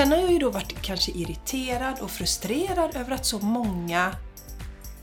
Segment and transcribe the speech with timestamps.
[0.00, 4.14] Sen har jag ju då varit kanske irriterad och frustrerad över att så många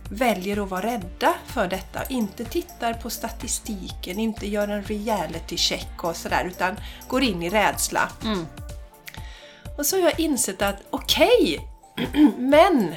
[0.09, 2.03] väljer att vara rädda för detta.
[2.09, 6.75] Inte tittar på statistiken, inte gör en reality check och sådär utan
[7.07, 8.09] går in i rädsla.
[8.23, 8.45] Mm.
[9.77, 11.69] Och så har jag insett att okej,
[12.37, 12.95] men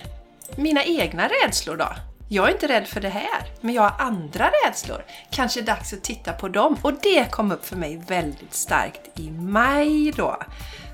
[0.57, 1.89] mina egna rädslor då?
[2.29, 5.05] Jag är inte rädd för det här, men jag har andra rädslor.
[5.31, 6.77] Kanske dags att titta på dem.
[6.83, 10.37] Och det kom upp för mig väldigt starkt i maj då.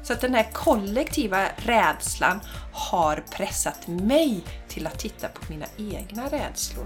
[0.06, 2.40] Så att den här kollektiva rädslan
[2.72, 6.84] har pressat mig till att titta på mina egna rädslor.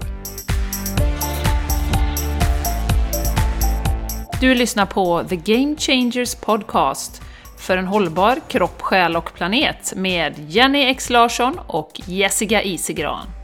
[4.39, 7.21] Du lyssnar på The Game Changers Podcast
[7.59, 13.40] för en hållbar kropp, själ och planet med Jenny X Larsson och Jessica Isigran.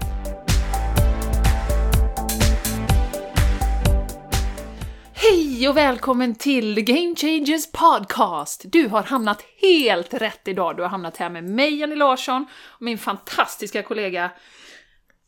[5.30, 8.62] Hej och välkommen till Game Changers Podcast!
[8.66, 10.78] Du har hamnat helt rätt idag.
[10.78, 14.32] Du har hamnat här med mig, Jenny Larsson, och min fantastiska kollega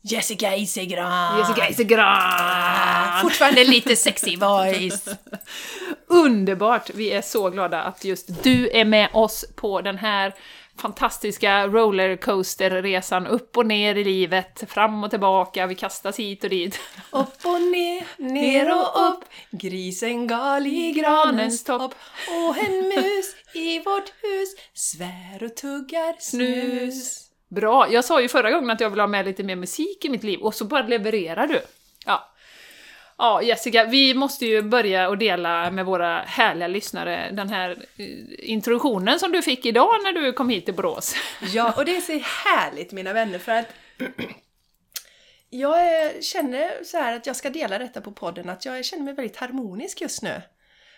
[0.02, 1.38] Jessica Isigran!
[1.38, 3.20] Jessica Isigran!
[3.22, 5.08] Fortfarande lite sexy voice.
[6.06, 6.90] Underbart!
[6.94, 10.34] Vi är så glada att just du är med oss på den här
[10.80, 16.80] fantastiska rollercoaster-resan upp och ner i livet, fram och tillbaka, vi kastas hit och dit.
[17.10, 21.94] Upp och ner, ner och upp, grisen gal i granens topp
[22.28, 27.26] och en mus i vårt hus svär och tuggar snus.
[27.48, 27.92] Bra!
[27.92, 30.22] Jag sa ju förra gången att jag vill ha med lite mer musik i mitt
[30.22, 31.60] liv, och så bara levererar du.
[32.06, 32.26] Ja.
[33.22, 38.50] Ja, Jessica, vi måste ju börja och dela med våra härliga lyssnare den här eh,
[38.50, 41.14] introduktionen som du fick idag när du kom hit till Borås.
[41.52, 43.66] Ja, och det är så härligt mina vänner för att
[45.50, 49.04] jag eh, känner så här att jag ska dela detta på podden, att jag känner
[49.04, 50.42] mig väldigt harmonisk just nu.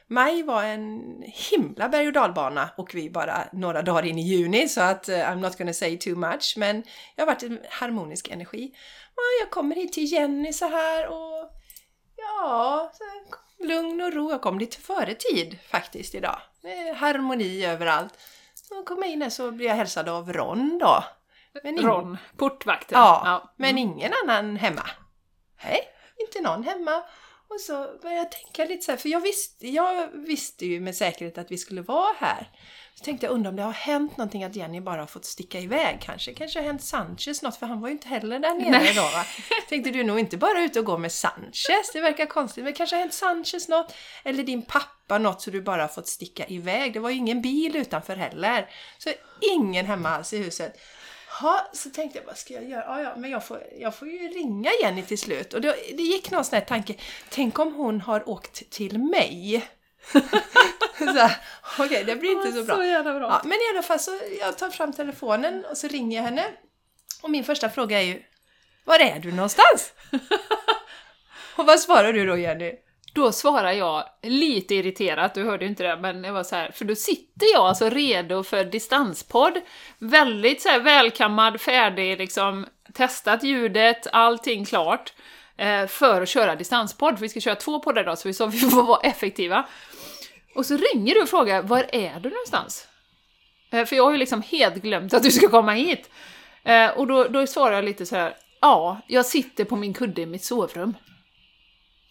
[0.06, 1.02] Maj var en
[1.50, 5.14] himla berg och dalbana och vi bara några dagar in i juni så att uh,
[5.14, 6.82] I'm not gonna say too much men
[7.16, 8.72] jag har varit en harmonisk energi.
[9.14, 11.31] Och jag kommer hit till Jenny så här och
[12.42, 14.30] ja, så här, lugn och ro.
[14.30, 16.38] Jag kom lite före tid faktiskt idag.
[16.62, 18.18] Med harmoni överallt.
[18.54, 21.04] Så kom jag in här så blev jag hälsad av Ron då.
[21.62, 22.98] Men ing- Ron, portvakten.
[23.24, 24.86] Ja, men ingen annan hemma.
[25.64, 25.80] Nej,
[26.20, 27.02] inte någon hemma.
[27.48, 27.72] Och så
[28.02, 31.50] började jag tänka lite så här, för jag visste, jag visste ju med säkerhet att
[31.50, 32.50] vi skulle vara här.
[32.94, 35.60] Så tänkte jag, undra om det har hänt någonting att Jenny bara har fått sticka
[35.60, 36.32] iväg kanske.
[36.34, 38.90] Kanske har hänt Sanchez något, för han var ju inte heller där nere Nej.
[38.90, 39.24] idag va?
[39.68, 42.64] Tänkte du är nog inte bara ute och gå med Sanchez, det verkar konstigt.
[42.64, 43.94] Men kanske har hänt Sanchez något,
[44.24, 46.92] eller din pappa något så du bara har fått sticka iväg.
[46.92, 48.70] Det var ju ingen bil utanför heller.
[48.98, 49.10] Så
[49.40, 50.80] ingen hemma alls i huset.
[51.40, 52.84] Ja, så tänkte jag, vad ska jag göra?
[52.86, 55.54] Ja, ja, men jag får, jag får ju ringa Jenny till slut.
[55.54, 56.94] Och det, det gick någon sån här tanke,
[57.30, 59.62] tänk om hon har åkt till mig?
[61.78, 62.76] Okej, det blir inte så bra.
[62.76, 63.28] Så jävla bra.
[63.28, 66.44] Ja, men i alla fall så jag tar fram telefonen och så ringer jag henne.
[67.22, 68.22] Och min första fråga är ju,
[68.84, 69.92] var är du någonstans?
[71.56, 72.72] och vad svarar du då Jenny?
[73.14, 76.70] Då svarar jag lite irriterat, du hörde ju inte det, men det var så här,
[76.70, 79.60] för då sitter jag alltså redo för distanspodd,
[79.98, 85.12] väldigt så här välkammad, färdig, liksom testat ljudet, allting klart,
[85.88, 87.14] för att köra distanspodd.
[87.14, 89.66] För vi ska köra två poddar idag, så vi sa vi får vara effektiva.
[90.54, 92.88] Och så ringer du och frågar, var är du någonstans?
[93.72, 96.10] Eh, för jag har ju liksom helt glömt att du ska komma hit.
[96.64, 100.22] Eh, och då, då svarar jag lite så här, ja, jag sitter på min kudde
[100.22, 100.94] i mitt sovrum.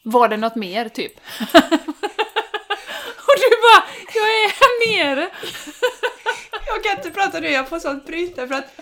[0.03, 1.13] Var det något mer, typ?
[3.16, 3.83] och du bara,
[4.13, 5.29] jag är här nere!
[6.66, 8.79] Jag kan inte prata nu, jag får sånt bryta för att...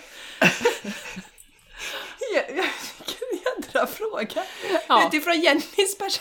[2.32, 4.42] Vilken jädra fråga!
[4.88, 5.06] Ja.
[5.06, 6.20] Utifrån Jennys pers...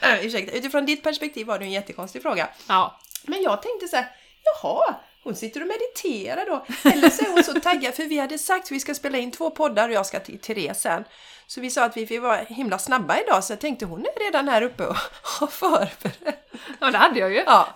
[0.00, 2.48] Äh, ursäkta, utifrån ditt perspektiv var det en jättekonstig fråga.
[2.68, 6.66] Ja, Men jag tänkte så här, jaha, hon sitter och mediterar då.
[6.90, 9.30] Eller så är hon så taggad, för vi hade sagt att vi ska spela in
[9.30, 11.04] två poddar och jag ska till Therese sen.
[11.46, 14.48] Så vi sa att vi vara himla snabba idag, så jag tänkte hon är redan
[14.48, 16.52] här uppe och har förberett.
[16.80, 17.42] ja det hade jag ju.
[17.46, 17.68] Ja,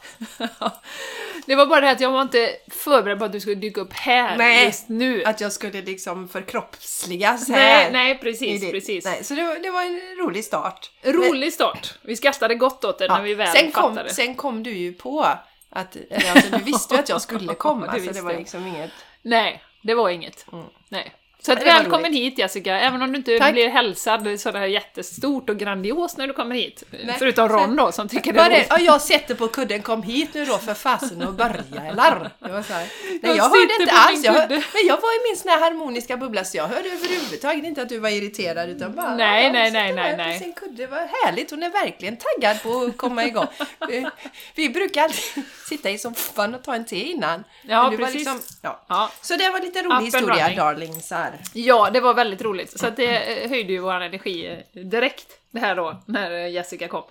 [1.47, 3.92] Det var bara det att jag var inte förberedd på att du skulle dyka upp
[3.92, 5.24] här Nej, just nu.
[5.24, 7.57] att jag skulle liksom förkroppsligas här.
[7.57, 9.04] Nej, nej precis, ditt- precis.
[9.04, 10.91] Nej, så det var, det var en rolig start.
[11.03, 11.95] Rolig start.
[12.03, 14.15] Vi skrattade gott åt det Ja, när vi väl sen, kom, fattade.
[14.15, 15.27] sen kom du ju på
[15.74, 15.97] att,
[16.36, 18.91] alltså du visste ju att jag skulle komma, så det var liksom inget...
[19.22, 20.47] Nej, det var inget.
[20.53, 20.66] Mm.
[20.88, 21.12] Nej.
[21.46, 22.22] Så att välkommen roligt.
[22.22, 23.52] hit Jessica, även om du inte Tack.
[23.52, 26.82] blir hälsad sådär jättestort och grandios när du kommer hit.
[26.91, 27.16] Nej.
[27.18, 28.66] Förutom Ron då som tycker det Var är det, roligt.
[28.70, 32.30] ja, jag sätter på kudden, kom hit nu då för fasen och börja eller?
[32.38, 32.86] Var här.
[33.10, 34.24] Nej, Jag jag hörde inte alls.
[34.24, 37.64] Jag, hör, men jag var i min sån här harmoniska bubbla så jag hörde överhuvudtaget
[37.64, 39.16] inte att du var irriterad utan bara...
[39.16, 40.38] Nej, nej, nej, nej, nej.
[40.38, 40.86] sin kudde.
[40.86, 43.46] Var härligt, hon är verkligen taggad på att komma igång.
[43.88, 44.06] Vi,
[44.54, 47.44] vi brukar alltid sitta i soffan och ta en te innan.
[47.62, 48.58] Ja, var precis.
[48.62, 48.84] ja.
[48.88, 49.10] Ja.
[49.20, 51.02] Så det var lite rolig and historia, running
[51.34, 51.60] darlingsar.
[51.60, 52.78] ja, det var väldigt roligt.
[52.78, 56.51] Så att det eh, höjde ju vår energi eh, direkt, det här då, när eh,
[56.51, 57.03] Jessica kom.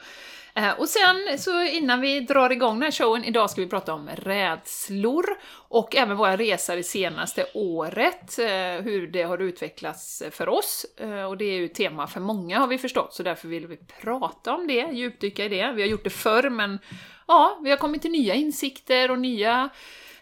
[0.78, 4.10] Och sen, så innan vi drar igång den här showen, idag ska vi prata om
[4.16, 8.36] rädslor och även våra resor det senaste året,
[8.84, 10.86] hur det har utvecklats för oss.
[11.30, 13.78] Och det är ju ett tema för många har vi förstått, så därför vill vi
[14.02, 15.72] prata om det, djupdyka i det.
[15.72, 16.80] Vi har gjort det förr, men
[17.28, 19.69] ja, vi har kommit till nya insikter och nya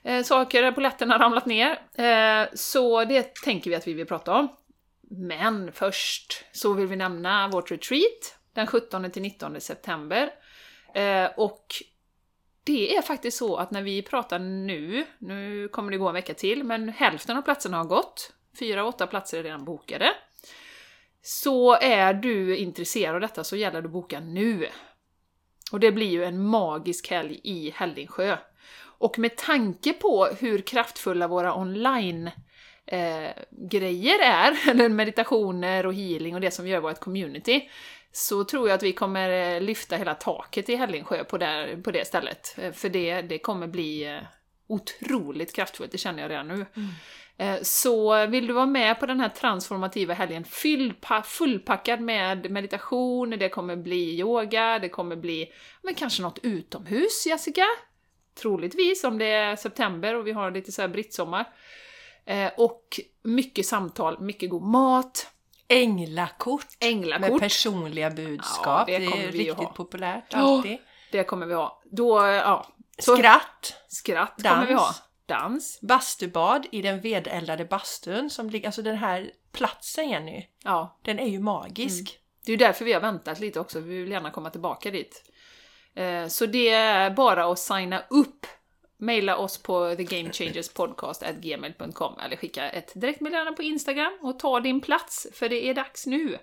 [0.04, 1.82] eh, saker där polletterna har ramlat ner.
[1.94, 4.48] Eh, så det tänker vi att vi vill prata om.
[5.10, 10.30] Men först så vill vi nämna vårt retreat den 17 till 19 september.
[10.96, 11.66] Eh, och
[12.64, 16.34] det är faktiskt så att när vi pratar nu, nu kommer det gå en vecka
[16.34, 18.34] till, men hälften av platserna har gått.
[18.60, 20.14] Fyra, åtta platser är redan bokade.
[21.22, 24.68] Så är du intresserad av detta så gäller det att boka nu.
[25.72, 28.38] Och det blir ju en magisk helg i Hällingsjö.
[29.02, 32.32] Och med tanke på hur kraftfulla våra online
[32.86, 33.30] eh,
[33.70, 37.70] grejer är, eller meditationer och healing och det som gör vårt community,
[38.12, 41.92] så tror jag att vi kommer eh, lyfta hela taket i Hällingsjö på, där, på
[41.92, 42.56] det stället.
[42.58, 44.20] Eh, För det, det kommer bli eh,
[44.68, 46.66] otroligt kraftfullt, det känner jag redan nu.
[47.38, 53.30] Eh, Så vill du vara med på den här transformativa helgen, fyllpa, fullpackad med meditation,
[53.30, 55.52] det kommer bli yoga, det kommer bli
[55.84, 57.66] men kanske något utomhus, Jessica?
[58.42, 61.46] Troligtvis, om det är september och vi har lite så här brittsommar.
[62.26, 65.28] Eh, och mycket samtal, mycket god mat,
[65.68, 66.66] Änglakort.
[66.82, 67.40] Med änglakort.
[67.40, 68.66] personliga budskap.
[68.66, 70.78] Ja, det det, kommer är riktigt populärt alltid.
[71.12, 71.82] Det kommer vi ha.
[71.92, 72.68] Då, ja.
[73.00, 73.74] Så, Skratt.
[73.88, 74.56] skratt Dans.
[74.56, 74.96] kommer vi ha.
[75.26, 75.80] Dans.
[75.82, 81.00] Bastubad i den vedeldade bastun som ligger, alltså den här platsen Jenny, Ja.
[81.02, 82.20] den är ju magisk.
[82.46, 85.31] Det är ju därför vi har väntat lite också, vi vill gärna komma tillbaka dit.
[85.96, 88.46] Eh, Så det är bara att signa upp.
[89.00, 95.50] Maila oss på thegamechangerspodcast.gmail.com eller skicka ett direktmeddelande på Instagram och ta din plats, för
[95.50, 96.38] det är dags nu.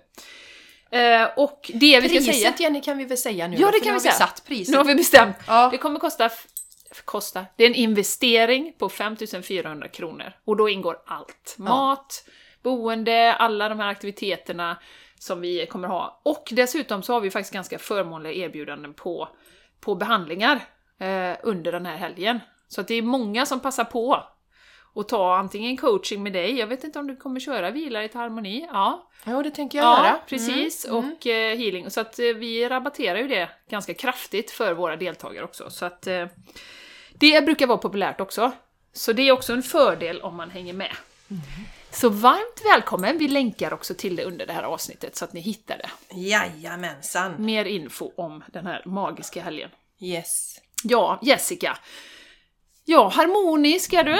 [0.91, 2.31] Eh, Och det vi ska säga...
[2.33, 4.13] Priset Jenny kan vi väl säga nu Ja, det kan vi säga.
[4.13, 4.71] satt priset.
[4.71, 5.35] Nu har vi bestämt.
[5.47, 5.69] Ja.
[5.71, 6.29] Det kommer kosta,
[7.05, 10.33] kosta, det är en investering på 5400 kronor.
[10.45, 11.55] Och då ingår allt.
[11.57, 12.25] Mat,
[12.63, 14.79] boende, alla de här aktiviteterna
[15.19, 16.21] som vi kommer ha.
[16.23, 19.29] Och dessutom så har vi faktiskt ganska förmånliga erbjudanden på,
[19.79, 20.59] på behandlingar
[20.97, 22.39] eh, under den här helgen.
[22.67, 24.23] Så att det är många som passar på
[24.93, 28.09] och ta antingen coaching med dig, jag vet inte om du kommer köra Vila i
[28.13, 28.67] harmoni?
[28.71, 30.19] Ja, Ja, det tänker jag Ja, göra.
[30.27, 30.85] precis.
[30.85, 31.11] Mm, mm.
[31.11, 31.89] Och eh, healing.
[31.89, 35.69] Så att eh, vi rabatterar ju det ganska kraftigt för våra deltagare också.
[35.69, 36.25] Så att eh,
[37.13, 38.51] det brukar vara populärt också.
[38.93, 40.95] Så det är också en fördel om man hänger med.
[41.29, 41.41] Mm.
[41.91, 43.17] Så varmt välkommen!
[43.17, 45.89] Vi länkar också till det under det här avsnittet så att ni hittar det.
[46.19, 47.35] Jajamensan.
[47.45, 49.69] Mer info om den här magiska helgen.
[49.99, 50.59] Yes.
[50.83, 51.77] Ja, Jessica.
[52.85, 54.17] Ja, harmonisk är du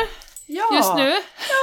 [0.47, 1.13] Ja, just nu.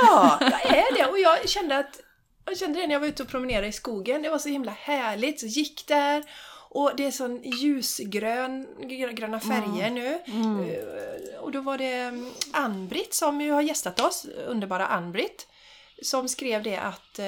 [0.03, 1.07] Ja, jag är det.
[1.11, 2.01] Och jag kände att
[2.45, 4.23] jag kände det när jag var ute och promenerade i skogen.
[4.23, 5.41] Det var så himla härligt.
[5.41, 6.25] Så gick där
[6.71, 10.07] och det är sån ljusgrön, grö- gröna färger nu.
[10.27, 15.47] Eh, Och då var det mm, Ann-Britt som ju har gästat oss, underbara Ann-Britt,
[16.03, 17.19] som skrev det att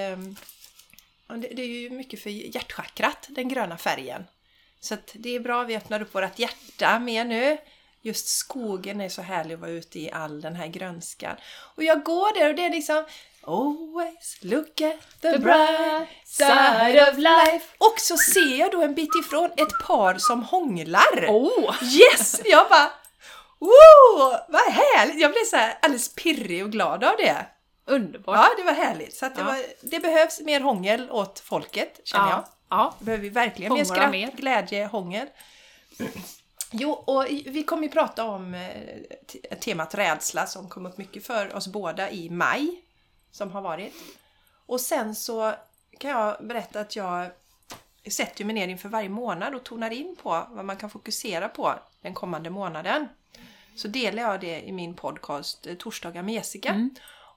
[1.28, 4.24] ja, det, det är ju mycket för hjärtchakrat, den gröna färgen.
[4.80, 7.58] Så att det är bra, vi öppnar upp vårt hjärta mer nu.
[8.02, 11.36] Just skogen är så härlig att vara ute i all den här grönskan.
[11.74, 13.04] Och jag går där och det är liksom
[13.42, 17.66] Always look at the, The bright side of life.
[17.78, 21.26] Och så ser jag då en bit ifrån ett par som hånglar.
[21.28, 21.74] Oh!
[21.82, 22.40] Yes!
[22.44, 22.90] Jag bara
[23.58, 24.38] Wow!
[24.48, 25.20] Vad härligt!
[25.20, 27.46] Jag blev så här alldeles pirrig och glad av det.
[27.88, 28.36] Underbart!
[28.36, 29.16] Ja, det var härligt.
[29.16, 29.44] Så det, Ja.
[29.44, 32.38] var, det behövs mer hångel åt folket, känner jag.
[32.38, 32.44] ja.
[32.68, 32.94] ja.
[32.98, 33.72] Det behöver vi verkligen.
[33.74, 34.30] Mer skratt, mer.
[34.30, 35.26] glädje, hångel.
[36.70, 38.70] Jo, och vi kommer ju prata om eh,
[39.26, 42.82] te- temat rädsla som kom upp mycket för oss båda i maj,
[43.30, 43.94] som har varit.
[44.66, 45.54] Och sen så
[45.98, 47.30] kan jag berätta att jag
[48.10, 51.74] sätter mig ner inför varje månad och tonar in på vad man kan fokusera på
[52.02, 53.08] den kommande månaden.
[53.76, 56.72] Så delar jag det i min podcast eh, Torsdagar med Jessica.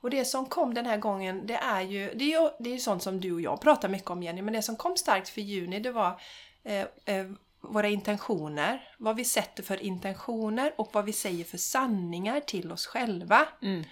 [0.02, 2.74] Och det som kom den här gången, det är ju, det är ju, det är
[2.74, 5.30] ju sånt som du och jag pratar mycket om Jenny, men det som kom starkt
[5.30, 6.22] för juni det var
[6.64, 7.32] eh, eh,
[7.62, 12.86] våra intentioner, vad vi sätter för intentioner och vad vi säger för sanningar till oss
[12.86, 13.48] själva.
[13.62, 13.84] Mm.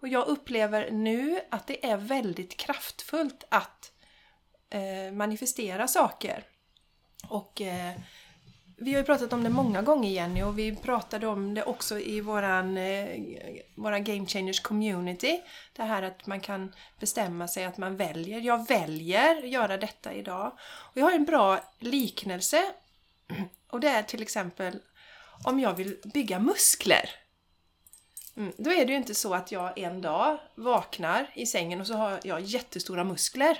[0.00, 3.92] Och jag upplever nu att det är väldigt kraftfullt att
[4.70, 6.44] eh, manifestera saker.
[7.28, 7.94] Och eh,
[8.82, 11.98] vi har ju pratat om det många gånger Jenny och vi pratade om det också
[11.98, 13.18] i våran, eh,
[13.76, 15.42] Game Changers community.
[15.72, 18.40] Det här att man kan bestämma sig att man väljer.
[18.40, 20.52] Jag väljer göra detta idag.
[20.60, 22.62] Och jag har en bra liknelse
[23.70, 24.78] och det är till exempel
[25.44, 27.10] om jag vill bygga muskler.
[28.36, 31.86] Mm, då är det ju inte så att jag en dag vaknar i sängen och
[31.86, 33.58] så har jag jättestora muskler.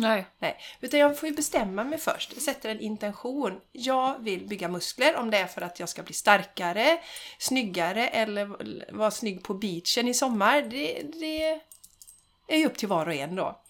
[0.00, 0.26] Nej.
[0.38, 2.32] Nej, utan jag får ju bestämma mig först.
[2.34, 3.60] Jag sätter en intention.
[3.72, 7.00] Jag vill bygga muskler om det är för att jag ska bli starkare,
[7.38, 10.62] snyggare eller vara snygg på beachen i sommar.
[10.62, 11.60] Det, det
[12.48, 13.62] är ju upp till var och en då.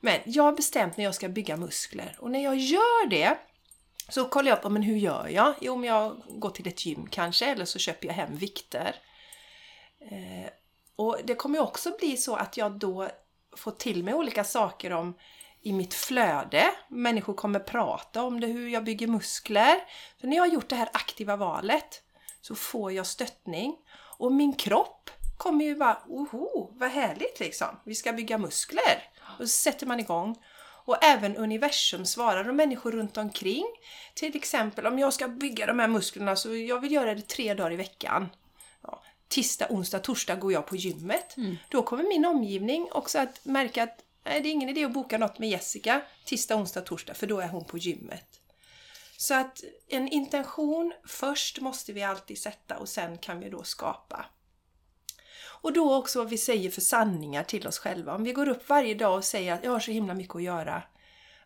[0.00, 3.38] Men jag har bestämt när jag ska bygga muskler och när jag gör det
[4.08, 5.54] så kollar jag på men hur gör jag?
[5.60, 8.96] Jo, om jag går till ett gym kanske eller så köper jag hem vikter.
[10.10, 10.50] Eh,
[10.96, 13.08] och det kommer ju också bli så att jag då
[13.56, 15.14] får till mig olika saker om
[15.64, 16.70] i mitt flöde.
[16.88, 19.76] Människor kommer prata om det, hur jag bygger muskler.
[20.20, 22.02] För när jag har gjort det här aktiva valet
[22.40, 23.76] så får jag stöttning.
[24.18, 27.68] Och min kropp kommer ju bara, oho, vad härligt liksom.
[27.84, 29.02] Vi ska bygga muskler.
[29.38, 30.36] Och så sätter man igång.
[30.86, 33.64] Och även universum svarar och människor runt omkring.
[34.14, 37.54] Till exempel om jag ska bygga de här musklerna så jag vill göra det tre
[37.54, 38.28] dagar i veckan.
[38.82, 41.36] Ja, tisdag, onsdag, torsdag går jag på gymmet.
[41.36, 41.56] Mm.
[41.68, 45.18] Då kommer min omgivning också att märka att nej, det är ingen idé att boka
[45.18, 48.40] något med Jessica tisdag, onsdag, torsdag för då är hon på gymmet.
[49.16, 54.26] Så att en intention först måste vi alltid sätta och sen kan vi då skapa.
[55.64, 58.14] Och då också vad vi säger för sanningar till oss själva.
[58.14, 60.42] Om vi går upp varje dag och säger att jag har så himla mycket att
[60.42, 60.82] göra.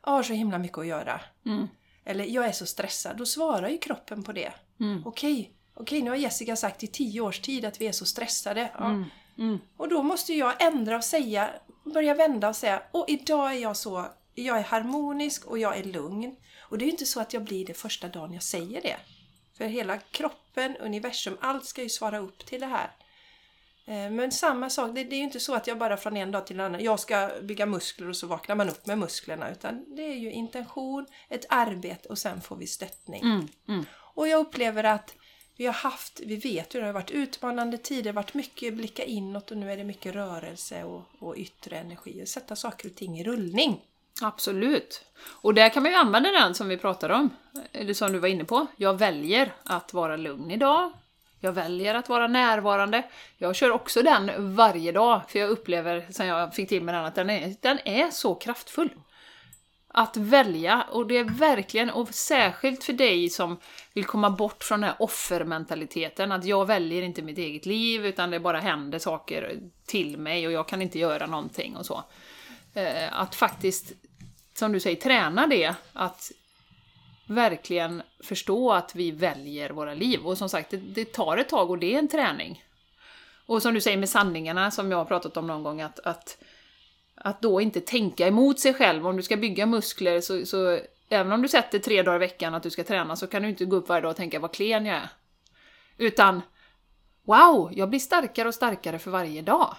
[0.05, 1.21] Jag har så himla mycket att göra.
[1.47, 1.69] Mm.
[2.05, 3.17] Eller jag är så stressad.
[3.17, 4.53] Då svarar ju kroppen på det.
[4.81, 5.03] Mm.
[5.07, 8.71] Okej, okej nu har Jessica sagt i tio års tid att vi är så stressade.
[8.79, 8.85] Ja.
[8.85, 9.05] Mm.
[9.39, 9.59] Mm.
[9.77, 11.51] Och då måste jag ändra och säga,
[11.85, 15.85] börja vända och säga och idag är jag så, jag är harmonisk och jag är
[15.85, 16.37] lugn.
[16.61, 18.97] Och det är ju inte så att jag blir det första dagen jag säger det.
[19.59, 22.91] För hela kroppen, universum, allt ska ju svara upp till det här.
[23.89, 26.31] Eh, men samma sak, det, det, är ju inte så att jag bara från en
[26.31, 29.51] dag till en annan, jag ska bygga muskler och så vaknar man upp med musklerna.
[29.51, 33.23] Utan det är ju intention, ett arbete och sen får vi stöttning.
[33.23, 33.85] Mm, mm.
[34.15, 35.15] Och jag upplever att
[35.59, 38.75] vi har haft, vi vet ju det har varit utmanande tider, det har varit mycket
[38.75, 42.27] blicka inåt och nu är det mycket rörelse och, och yttre energi.
[42.27, 43.81] Sätta saker och ting i rullning.
[44.23, 45.05] Absolut.
[45.25, 47.31] Och där kan man ju använda den som vi pratade om,
[47.73, 48.67] eller som du var inne på.
[48.77, 50.93] Jag väljer att vara lugn idag.
[51.41, 53.03] Jag väljer att vara närvarande.
[53.39, 57.05] Jag kör också den varje dag, för jag upplever sen jag fick till mig den
[57.05, 58.91] att den är, den är så kraftfull.
[59.99, 63.57] Att välja, och det är verkligen, och särskilt för dig som
[63.95, 68.31] vill komma bort från den här offermentaliteten, att jag väljer inte mitt eget liv, utan
[68.31, 72.05] det bara händer saker till mig och jag kan inte göra någonting och så.
[72.75, 73.93] Eh, att faktiskt,
[74.55, 76.33] som du säger, träna det, att
[77.27, 80.27] verkligen förstå att vi väljer våra liv.
[80.27, 82.65] Och som sagt, det, det, tar ett tag och det är en träning.
[83.47, 86.39] Och som du säger med sanningarna, som jag har pratat om någon gång, att, att,
[87.21, 89.07] att då inte tänka emot sig själv.
[89.07, 92.55] Om du ska bygga muskler, så, så även om du sätter tre dagar i veckan
[92.55, 94.53] att du ska träna, så kan du inte gå upp varje dag och tänka vad
[94.53, 95.09] klen jag är.
[95.97, 96.43] Utan,
[97.23, 99.77] wow, jag blir starkare och starkare för varje dag.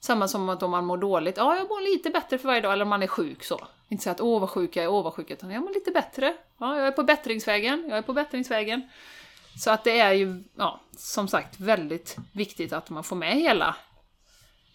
[0.00, 2.72] Samma som att om man mår dåligt, ja jag mår lite bättre för varje dag,
[2.72, 3.66] eller om man är sjuk så.
[3.88, 5.62] Inte säga att åh vad sjuk jag är, åh vad sjuk jag är, utan jag
[5.62, 6.34] mår lite bättre.
[6.58, 8.88] Ja, jag är på bättringsvägen, jag är på bättringsvägen.
[9.58, 13.76] Så att det är ju, ja, som sagt, väldigt viktigt att man får med hela,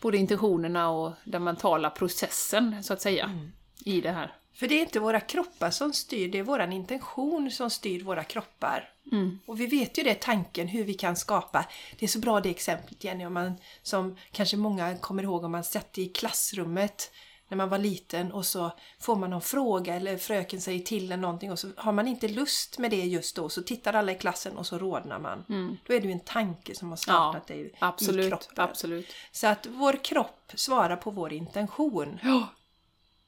[0.01, 3.51] både intentionerna och den mentala processen, så att säga, mm.
[3.85, 4.35] i det här.
[4.53, 8.23] För det är inte våra kroppar som styr, det är vår intention som styr våra
[8.23, 8.89] kroppar.
[9.11, 9.39] Mm.
[9.45, 11.65] Och vi vet ju det, tanken, hur vi kan skapa.
[11.99, 13.53] Det är så bra det exemplet Jenny, om man,
[13.83, 17.11] som kanske många kommer ihåg om man satt i klassrummet
[17.51, 21.21] när man var liten och så får man någon fråga eller fröken säger till en
[21.21, 24.15] någonting och så har man inte lust med det just då så tittar alla i
[24.15, 25.45] klassen och så rodnar man.
[25.49, 25.77] Mm.
[25.87, 28.53] Då är det ju en tanke som har startat ja, dig absolut, i kroppen.
[28.55, 29.13] Absolut.
[29.31, 32.19] Så att vår kropp svarar på vår intention.
[32.23, 32.47] Ja,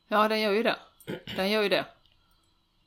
[0.07, 0.75] ja den gör ju det.
[1.35, 1.85] Den gör ju det.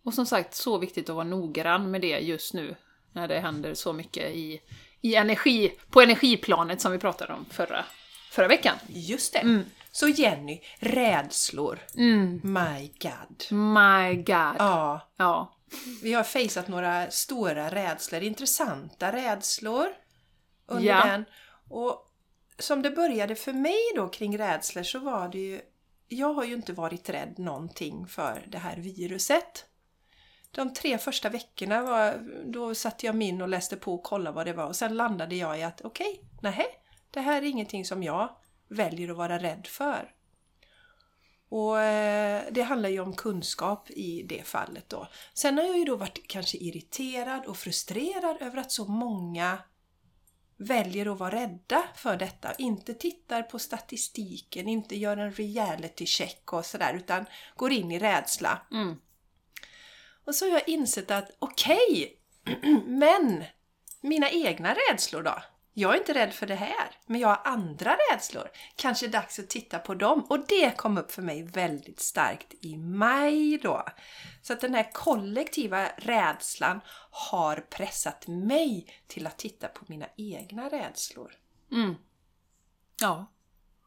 [0.03, 2.77] Och som sagt, så viktigt att vara noggrann med det just nu
[3.13, 4.61] när det händer så mycket i,
[5.01, 7.85] i energi, på energiplanet som vi pratade om förra,
[8.31, 8.77] förra veckan.
[8.89, 9.39] Just det.
[9.39, 9.65] Mm.
[9.97, 11.79] Så Jenny, rädslor.
[11.97, 12.41] Mm.
[12.43, 13.59] My God.
[13.59, 14.57] My God.
[14.59, 15.01] Ja.
[15.17, 15.57] ja.
[16.03, 19.87] Vi har faceat några stora rädslor, intressanta rädslor
[20.67, 21.07] under ja.
[21.07, 21.25] den.
[21.69, 22.11] Och
[22.59, 25.61] som det började för mig då kring rädslor så var det ju
[26.09, 29.65] jag har ju inte varit rädd någonting för det här viruset.
[30.51, 34.47] De tre första veckorna var, då satte jag min och läste på och kollade vad
[34.47, 36.67] det var och sen landade jag i att okej, okay, nej,
[37.11, 38.37] det här är ingenting som jag
[38.69, 40.13] väljer att vara rädd för.
[41.49, 45.09] Och eh, det handlar ju om kunskap i det fallet då.
[45.35, 49.59] Sen har jag ju då varit kanske irriterad och frustrerad över att så många
[50.57, 52.55] väljer att vara rädda för detta.
[52.55, 57.25] Inte tittar på statistiken, inte gör en reality check och sådär utan
[57.57, 58.67] går in i rädsla.
[58.73, 58.97] Mm.
[60.25, 63.45] Och så har jag insett att okej, okay, men
[64.01, 65.43] mina egna rädslor då?
[65.79, 68.49] Jag är inte rädd för det här, men jag har andra rädslor.
[68.77, 70.27] Kanske dags att titta på dem.
[70.29, 73.85] Och det kom upp för mig väldigt starkt i maj då.
[74.43, 76.81] Så att den här kollektiva rädslan
[77.11, 81.33] har pressat mig till att titta på mina egna rädslor.
[81.73, 81.95] Mm.
[83.01, 83.33] Ja,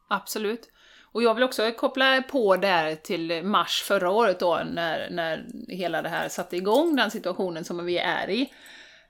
[0.08, 0.70] absolut.
[1.12, 6.02] Och jag vill också koppla på där till mars förra året då, när, när hela
[6.02, 8.52] det här satte igång, den situationen som vi är i.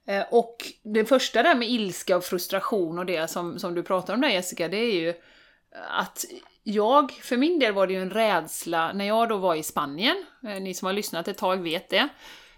[0.07, 4.14] Eh, och det första där med ilska och frustration och det som, som du pratar
[4.14, 5.14] om där Jessica, det är ju
[5.90, 6.25] att
[6.62, 10.25] jag, för min del var det ju en rädsla när jag då var i Spanien,
[10.47, 12.09] eh, ni som har lyssnat ett tag vet det,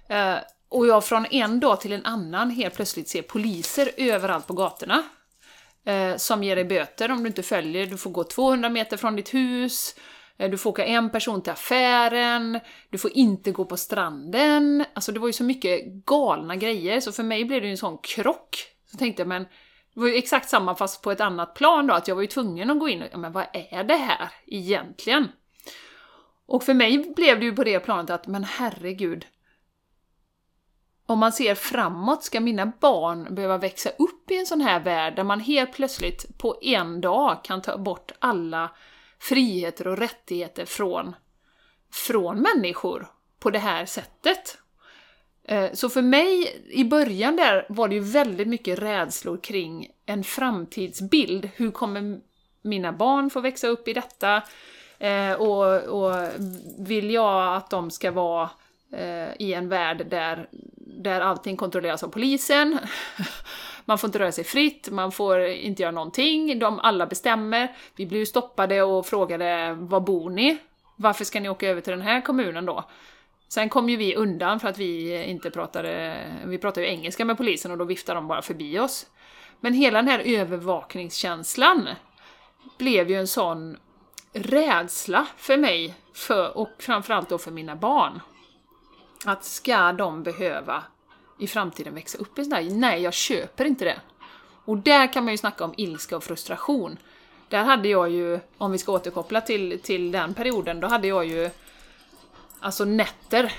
[0.09, 0.37] eh,
[0.69, 5.03] och jag från en dag till en annan helt plötsligt ser poliser överallt på gatorna.
[6.17, 9.35] Som ger dig böter om du inte följer, du får gå 200 meter från ditt
[9.35, 9.95] hus,
[10.43, 14.85] Eh, du får åka en person till affären, du får inte gå på stranden.
[14.95, 17.79] Alltså det var ju så mycket galna grejer, så för mig blev det ju en
[17.79, 18.57] sån krock.
[18.91, 19.43] Så tänkte jag, men
[19.95, 22.29] det var ju exakt samma fast på ett annat plan då, att jag var ju
[22.29, 25.29] tvungen att gå in och, ja men vad är det här egentligen?
[26.47, 29.27] Och för mig blev det ju på det planet att, men herregud,
[31.07, 35.17] om man ser framåt, ska mina barn behöva växa upp i en sån här värld
[35.17, 38.71] där man helt plötsligt på en dag kan ta bort alla
[39.23, 41.15] friheter och rättigheter från,
[41.93, 43.07] från människor
[43.39, 44.59] på det här sättet.
[45.45, 50.25] Eh, så för mig, i början där, var det ju väldigt mycket rädslor kring en
[50.25, 51.51] framtidsbild.
[51.57, 52.21] Hur kommer
[52.63, 54.43] mina barn få växa upp i detta?
[54.99, 56.29] Eh, och, och
[56.79, 58.51] vill jag att de ska vara
[58.93, 62.79] Eh, i en värld där, där allting kontrolleras av polisen?
[63.85, 67.77] man får inte röra sig fritt, man får inte göra någonting, de alla bestämmer.
[67.97, 70.59] Vi blir ju stoppade och frågade var bor ni?
[70.97, 72.85] Varför ska ni åka över till den här kommunen då?
[73.49, 77.37] Sen kom ju vi undan för att vi inte pratade, vi pratade ju engelska med
[77.37, 79.07] polisen och då viftade de bara förbi oss.
[79.61, 81.89] Men hela den här övervakningskänslan
[82.79, 83.77] blev ju en sån
[84.33, 88.21] rädsla för mig, för, och framförallt då för mina barn.
[89.25, 90.83] Att ska de behöva
[91.39, 94.01] i framtiden växa upp i sådär, nej jag köper inte det.
[94.65, 96.97] Och där kan man ju snacka om ilska och frustration.
[97.49, 101.27] Där hade jag ju, om vi ska återkoppla till, till den perioden, då hade jag
[101.27, 101.51] ju
[102.61, 103.53] alltså nätter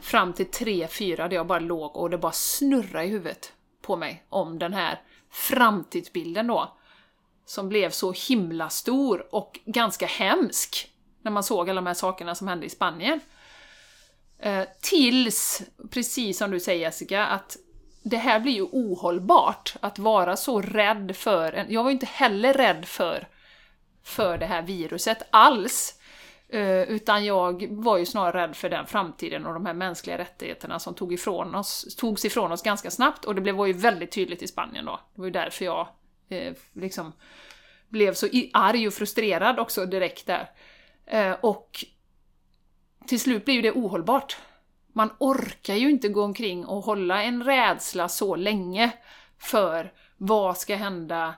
[0.00, 4.24] fram till 3-4 där jag bara låg och det bara snurrade i huvudet på mig
[4.28, 6.76] om den här framtidsbilden då.
[7.44, 10.90] Som blev så himla stor och ganska hemsk
[11.22, 13.20] när man såg alla de här sakerna som hände i Spanien.
[14.38, 17.56] Eh, tills, precis som du säger Jessica, att
[18.02, 19.74] det här blir ju ohållbart.
[19.80, 21.72] Att vara så rädd för en...
[21.72, 23.28] Jag var ju inte heller rädd för,
[24.02, 25.94] för det här viruset alls.
[26.48, 30.78] Eh, utan jag var ju snarare rädd för den framtiden och de här mänskliga rättigheterna
[30.78, 33.24] som tog ifrån oss, togs ifrån oss ganska snabbt.
[33.24, 35.00] Och det blev, var ju väldigt tydligt i Spanien då.
[35.14, 35.88] Det var ju därför jag
[36.28, 37.12] eh, liksom
[37.88, 40.50] blev så arg och frustrerad också direkt där.
[41.06, 41.84] Eh, och
[43.08, 44.36] till slut blir ju det ohållbart.
[44.92, 48.92] Man orkar ju inte gå omkring och hålla en rädsla så länge
[49.38, 51.34] för vad ska hända,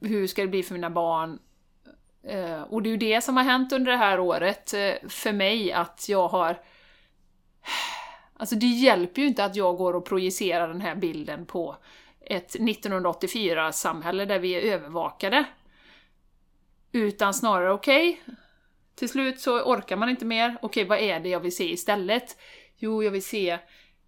[0.00, 1.38] hur ska det bli för mina barn?
[2.22, 5.32] Eh, och det är ju det som har hänt under det här året eh, för
[5.32, 6.60] mig, att jag har...
[8.36, 11.76] Alltså det hjälper ju inte att jag går och projicerar den här bilden på
[12.20, 15.44] ett 1984-samhälle där vi är övervakade.
[16.92, 18.34] Utan snarare, okej, okay,
[19.02, 20.56] till slut så orkar man inte mer.
[20.62, 22.36] Okej, vad är det jag vill se istället?
[22.76, 23.58] Jo, jag vill se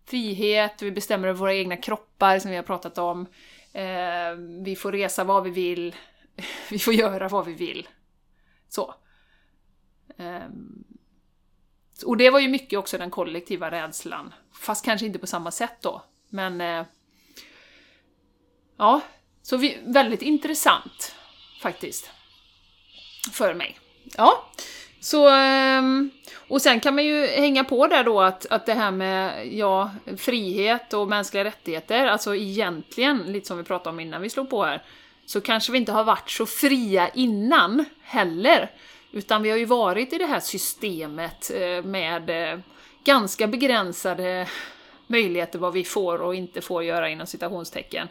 [0.04, 3.26] frihet, vi bestämmer över våra egna kroppar som vi har pratat om.
[3.72, 5.94] Eh, vi får resa vad vi vill.
[6.70, 7.88] vi får göra vad vi vill.
[8.68, 8.94] Så.
[10.16, 10.48] Eh,
[12.06, 14.34] och det var ju mycket också den kollektiva rädslan.
[14.60, 16.02] Fast kanske inte på samma sätt då.
[16.28, 16.60] Men...
[16.60, 16.86] Eh,
[18.76, 19.00] ja,
[19.42, 21.14] så vi, väldigt intressant
[21.62, 22.10] faktiskt.
[23.32, 23.78] För mig.
[24.16, 24.50] Ja,
[25.04, 25.28] så...
[25.28, 26.10] Ehm,
[26.48, 29.90] och sen kan man ju hänga på där då att, att det här med ja,
[30.16, 34.64] frihet och mänskliga rättigheter, alltså egentligen, lite som vi pratade om innan vi slog på
[34.64, 34.82] här,
[35.26, 38.70] så kanske vi inte har varit så fria innan heller.
[39.12, 42.58] Utan vi har ju varit i det här systemet eh, med eh,
[43.04, 44.48] ganska begränsade
[45.06, 48.08] möjligheter vad vi får och inte får göra inom citationstecken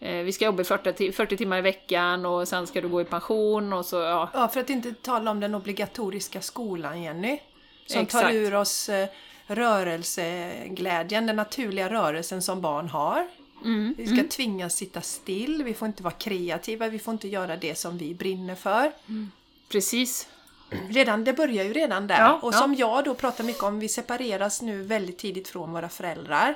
[0.00, 2.88] eh, vi ska jobba i 40, ti- 40 timmar i veckan och sen ska du
[2.88, 4.30] gå i pension och så, ja.
[4.34, 7.40] Ja, för att inte tala om den obligatoriska skolan, Jenny.
[7.86, 8.34] Som tar Exakt.
[8.34, 9.08] ur oss eh,
[9.46, 13.26] rörelseglädjen, den naturliga rörelsen som barn har.
[13.64, 17.56] Mm, Vi ska tvingas sitta still, vi får inte vara kreativa, vi får inte göra
[17.56, 18.92] det som vi brinner för.
[19.68, 20.28] precis.
[20.88, 22.18] Redan, det börjar ju redan där.
[22.20, 22.58] Ja, och ja.
[22.58, 26.54] som jag då pratar mycket om, vi separeras nu väldigt tidigt från våra föräldrar.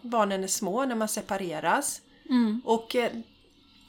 [0.00, 2.00] Barnen är små när man separeras.
[2.28, 2.60] Mm.
[2.64, 3.12] Och eh,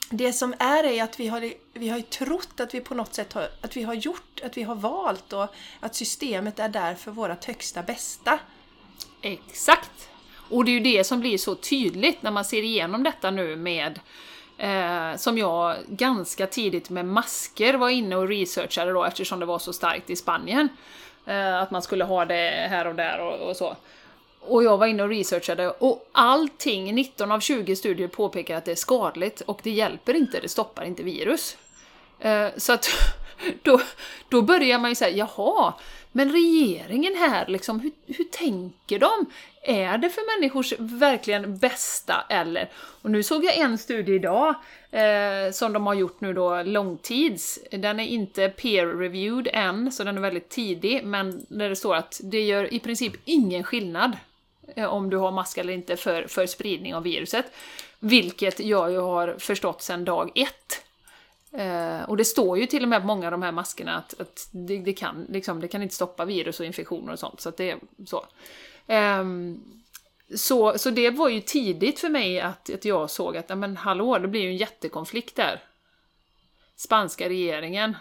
[0.10, 3.14] det som är är att vi har, vi har ju trott att vi på något
[3.14, 5.48] sätt har, att vi har gjort, att vi har valt och
[5.80, 8.40] att systemet är där för vårt högsta bästa.
[9.22, 10.10] Exakt!
[10.50, 13.56] Och det är ju det som blir så tydligt när man ser igenom detta nu
[13.56, 14.00] med
[14.58, 19.60] eh, som jag ganska tidigt med masker var inne och researchade då eftersom det var
[19.60, 20.70] så starkt i Spanien.
[21.26, 23.76] Eh, att man skulle ha det här och där och, och så.
[24.42, 28.72] Och jag var inne och researchade och allting, 19 av 20 studier påpekar att det
[28.72, 31.58] är skadligt och det hjälper inte, det stoppar inte virus.
[32.20, 32.90] Eh, så att
[33.64, 33.82] då,
[34.30, 35.74] då börjar man ju säga, jaha,
[36.12, 39.26] men regeringen här, liksom, hur, hur tänker de?
[39.64, 42.70] Är det för människors verkligen bästa eller?
[42.74, 44.56] Och nu såg jag en studie idag
[44.92, 47.60] eh, som de har gjort nu då långtids.
[47.72, 52.22] Den är inte peer-reviewed än, så den är väldigt tidig, men där det står att
[52.24, 54.18] det gör i princip ingen skillnad
[54.76, 57.46] Eh, om du har mask eller inte för, för spridning av viruset.
[58.00, 60.84] Vilket jag ju har förstått sedan dag ett.
[61.52, 64.22] Eh, och det står ju till och med på många av de här maskerna att,
[64.22, 67.42] att det, det, kan, liksom, det kan inte stoppa virus och infektioner och sånt.
[67.42, 68.26] Så att det är så.
[68.88, 69.24] Eh,
[70.36, 73.78] så, så det var ju tidigt för mig att, att jag såg att, ja, men
[73.78, 75.64] hallå, det blir ju en jättekonflikt där.
[76.76, 77.98] Spanska regeringen.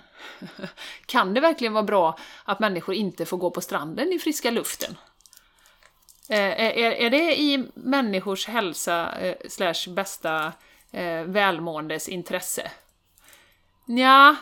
[1.06, 4.96] kan det verkligen vara bra att människor inte får gå på stranden i friska luften?
[6.28, 10.52] Eh, är, är det i människors hälsa eh, slash bästa
[10.92, 12.70] eh, välmåendes intresse?
[13.86, 14.36] Ja,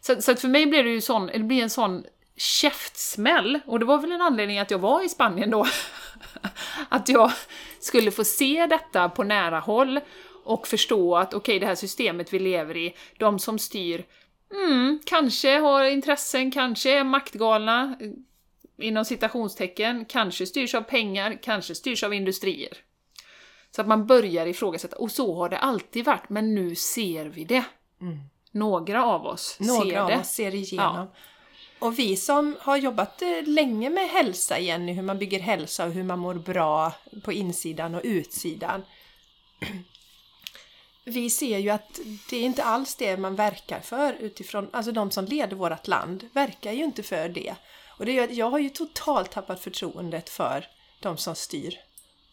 [0.00, 2.04] så, så för mig blir det ju sån, det blir en sån
[2.36, 5.66] käftsmäll, och det var väl en anledning att jag var i Spanien då.
[6.88, 7.32] att jag
[7.80, 10.00] skulle få se detta på nära håll
[10.44, 14.04] och förstå att okej, det här systemet vi lever i, de som styr,
[14.54, 17.96] mm, kanske har intressen, kanske är maktgalna,
[18.82, 22.78] inom citationstecken, kanske styrs av pengar, kanske styrs av industrier.
[23.70, 27.44] Så att man börjar ifrågasätta, och så har det alltid varit, men nu ser vi
[27.44, 27.64] det.
[28.52, 30.18] Några av oss ser Några av det.
[30.18, 31.08] oss ser igenom.
[31.78, 35.92] Och vi som har jobbat eh, länge med hälsa, Jenny, hur man bygger hälsa och
[35.92, 36.92] hur man mår bra
[37.24, 38.82] på insidan och utsidan.
[41.04, 45.10] Vi ser ju att det är inte alls det man verkar för utifrån, alltså de
[45.10, 47.54] som leder vårt land verkar ju inte för det.
[48.00, 50.66] Och det gör, att jag har ju totalt tappat förtroendet för
[51.00, 51.80] de som styr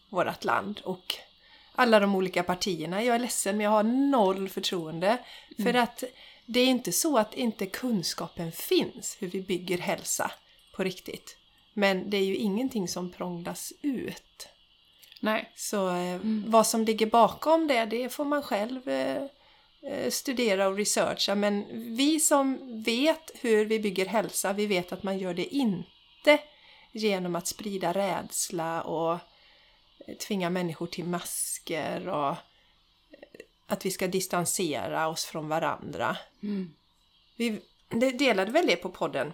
[0.08, 1.14] vårt land och
[1.72, 3.02] alla de olika partierna.
[3.04, 5.18] Jag är ledsen men jag har noll förtroende.
[5.62, 6.04] För att
[6.46, 10.30] det är inte så att inte kunskapen finns hur vi bygger hälsa
[10.76, 11.36] på riktigt.
[11.74, 14.48] Men det är ju ingenting som prånglas ut.
[15.20, 15.52] Nej.
[15.56, 19.22] Så eh, vad som ligger bakom det, det får man själv eh,
[20.10, 21.34] studera och researcha.
[21.34, 21.64] Men
[21.96, 26.38] vi som vet hur vi bygger hälsa, vi vet att man gör det inte
[26.92, 32.36] genom att sprida rädsla och eh, tvinga människor till masker och eh,
[33.66, 36.16] att vi ska distansera oss från varandra.
[37.36, 39.32] Vi det delade väl det på podden.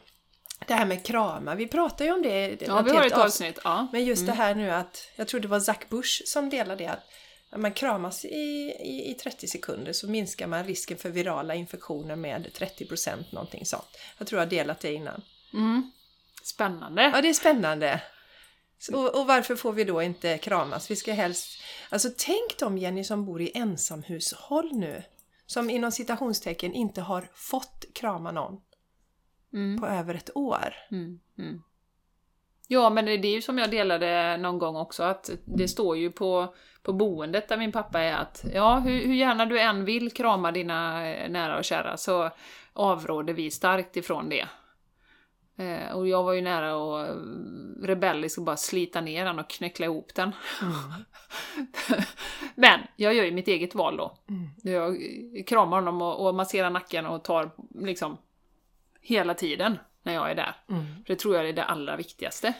[0.66, 2.62] Det här med krama, vi pratade ju om det.
[2.62, 3.58] Ja, vi har ett avsnitt.
[3.64, 3.86] Ja.
[3.92, 6.90] Men just det här nu att, jag tror det var Zack Bush som delade det,
[6.90, 7.10] att
[7.54, 8.28] när man kramas i,
[8.80, 13.98] i, i 30 sekunder så minskar man risken för virala infektioner med 30% någonting sånt.
[14.18, 15.22] Jag tror jag har delat det innan.
[15.52, 15.90] Mm.
[16.42, 17.02] Spännande.
[17.02, 18.02] Ja, det är spännande.
[18.78, 20.90] Så, och, och varför får vi då inte kramas?
[20.90, 21.62] Vi ska helst...
[21.88, 25.02] Alltså tänk de Jenny som bor i ensamhushåll nu.
[25.46, 28.60] Som inom citationstecken inte har fått krama någon
[29.52, 29.80] Mm.
[29.80, 30.74] på över ett år.
[30.90, 31.20] Mm.
[32.70, 32.82] Mm.
[32.82, 36.10] Ja, men det är ju som jag delade någon gång också, att det står ju
[36.10, 40.10] på, på boendet där min pappa är att ja, hur, hur gärna du än vill
[40.10, 42.30] krama dina eh, nära och kära så
[42.72, 44.48] avråder vi starkt ifrån det.
[45.56, 47.06] Eh, och jag var ju nära och
[47.82, 50.32] rebellisk och bara slita ner den och knäckla ihop den.
[52.54, 54.18] Men jag gör ju mitt eget val då.
[54.62, 54.96] Jag
[55.46, 58.18] kramar honom och, och masserar nacken och tar liksom
[59.00, 60.54] hela tiden när jag är där.
[61.06, 62.54] För det tror jag är det allra viktigaste.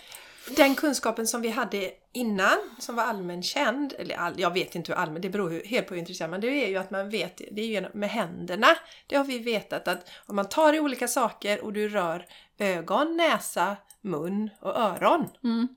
[0.57, 4.92] Den kunskapen som vi hade innan, som var allmänt känd, eller all, jag vet inte
[4.92, 6.90] hur allmän, det beror ju helt på hur intresserad man är, det är ju att
[6.90, 8.66] man vet, det är ju med händerna.
[9.07, 12.26] Det har vi vetat att om man tar i olika saker och du rör
[12.59, 15.28] ögon, näsa, mun och öron.
[15.44, 15.68] Mm.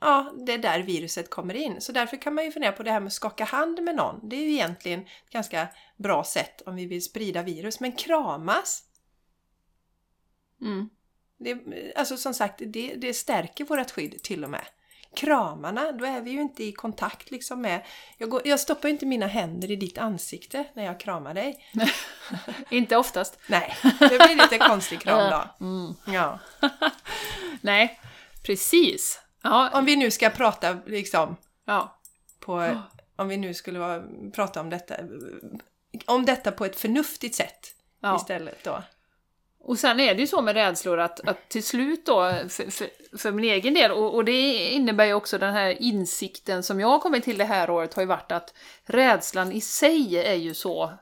[0.00, 1.80] ja, det är där viruset kommer in.
[1.80, 4.28] Så därför kan man ju fundera på det här med att skaka hand med någon.
[4.28, 7.80] Det är ju egentligen ett ganska bra sätt om vi vill sprida virus.
[7.80, 8.82] Men kramas,
[10.64, 10.88] Mm.
[11.38, 11.58] det,
[11.96, 14.64] alltså som sagt, det, det stärker vårt skydd till och med.
[15.16, 17.82] Kramarna, då är vi ju inte i kontakt liksom med...
[18.18, 21.66] Jag, går, jag stoppar ju inte mina händer i ditt ansikte när jag kramar dig.
[22.70, 23.38] Inte oftast.
[23.46, 25.66] Nej, det blir lite konstig kram då.
[25.66, 25.94] Mm.
[26.06, 26.38] Ja.
[27.60, 28.00] Nej,
[28.42, 29.20] precis.
[29.42, 31.98] Ja, Om vi nu ska prata liksom ja.
[32.40, 32.80] på...
[33.16, 34.02] Om vi nu skulle vara,
[34.34, 34.94] prata om detta...
[36.04, 38.16] Om detta på ett förnuftigt sätt ja.
[38.16, 38.82] istället då.
[39.66, 42.88] Och sen är det ju så med rädslor att, att till slut då, för, för,
[43.18, 46.88] för min egen del, och, och det innebär ju också den här insikten som jag
[46.88, 50.54] har kommit till det här året, har ju varit att rädslan i sig är ju
[50.54, 50.92] så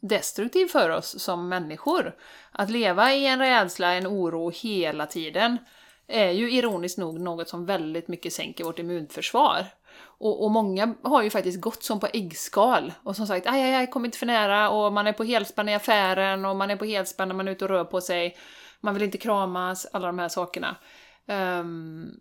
[0.00, 2.14] destruktiv för oss som människor.
[2.52, 5.58] Att leva i en rädsla, en oro hela tiden,
[6.06, 9.66] är ju ironiskt nog något som väldigt mycket sänker vårt immunförsvar.
[10.02, 13.74] Och, och många har ju faktiskt gått som på äggskal och som sagt aj, aj,
[13.74, 16.76] aj, kom inte för nära och man är på helspänn i affären och man är
[16.76, 18.36] på helspänn när man är ute och rör på sig.
[18.80, 20.76] Man vill inte kramas, alla de här sakerna.
[21.26, 22.20] Um,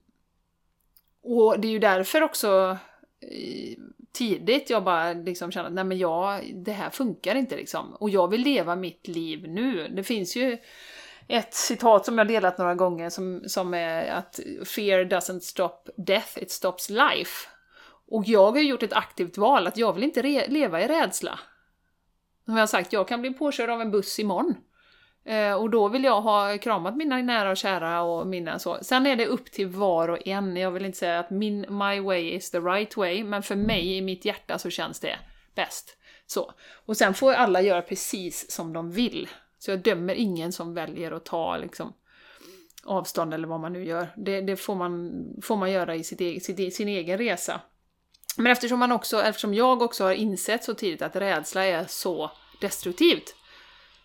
[1.23, 2.77] och det är ju därför också
[3.21, 3.77] eh,
[4.11, 7.93] tidigt jag bara liksom kände att nej men jag, det här funkar inte liksom.
[7.93, 9.87] Och jag vill leva mitt liv nu.
[9.87, 10.57] Det finns ju
[11.27, 16.43] ett citat som jag delat några gånger som, som är att “Fear doesn't stop death,
[16.43, 17.47] it stops life”.
[18.11, 21.39] Och jag har gjort ett aktivt val att jag vill inte re- leva i rädsla.
[22.45, 24.55] Som jag har sagt, jag kan bli påkörd av en buss imorgon.
[25.25, 28.77] Eh, och då vill jag ha kramat mina nära och kära och mina så.
[28.81, 30.57] Sen är det upp till var och en.
[30.57, 33.97] Jag vill inte säga att min, my way is the right way, men för mig
[33.97, 35.15] i mitt hjärta så känns det
[35.55, 35.97] bäst.
[36.25, 36.51] Så.
[36.85, 39.29] Och sen får alla göra precis som de vill.
[39.59, 41.93] Så jag dömer ingen som väljer att ta liksom,
[42.83, 44.07] avstånd eller vad man nu gör.
[44.17, 45.11] Det, det får, man,
[45.43, 47.61] får man göra i sitt e- sitt, e- sin egen resa.
[48.37, 52.31] Men eftersom, man också, eftersom jag också har insett så tidigt att rädsla är så
[52.61, 53.35] destruktivt,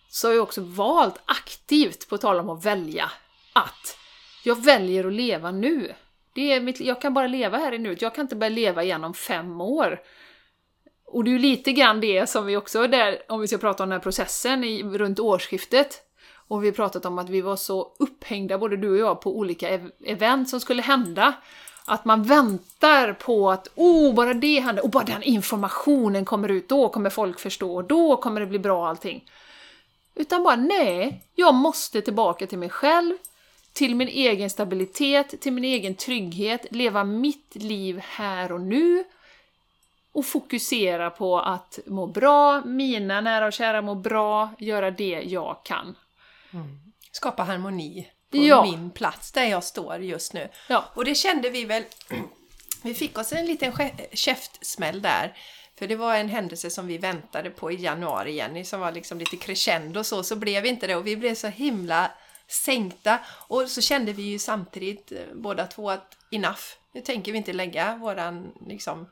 [0.09, 3.11] så har jag också valt aktivt, på tal om att välja,
[3.53, 3.99] att
[4.45, 5.95] jag väljer att leva nu.
[6.35, 8.83] Det är mitt, jag kan bara leva här i nuet, jag kan inte börja leva
[8.83, 10.01] igen om fem år.
[11.07, 13.83] Och det är ju lite grann det som vi också, där, om vi ska prata
[13.83, 16.01] om den här processen i, runt årsskiftet,
[16.49, 19.39] och vi har pratat om att vi var så upphängda, både du och jag, på
[19.39, 21.35] olika ev event som skulle hända.
[21.87, 26.69] Att man väntar på att oh, bara det händer, och bara den informationen kommer ut,
[26.69, 29.25] då kommer folk förstå, och då kommer det bli bra allting.
[30.15, 33.15] Utan bara nej, jag måste tillbaka till mig själv,
[33.73, 39.05] till min egen stabilitet, till min egen trygghet, leva mitt liv här och nu
[40.13, 45.57] och fokusera på att må bra, mina nära och kära må bra, göra det jag
[45.65, 45.97] kan.
[46.53, 46.79] Mm.
[47.13, 48.63] Skapa harmoni på Ja.
[48.63, 50.49] min plats där jag står just nu.
[50.69, 50.85] Ja.
[50.95, 51.85] Och det kände vi väl...
[52.83, 55.37] Vi fick oss en liten kä- käftsmäll där.
[55.79, 59.19] För det var en händelse som vi väntade på i januari, Jenny, som var liksom
[59.19, 62.11] lite crescendo så, så blev inte det och vi blev så himla
[62.49, 63.19] sänkta.
[63.49, 66.61] Och så kände vi ju samtidigt eh, båda två att enough,
[66.93, 69.11] nu tänker vi inte lägga våran liksom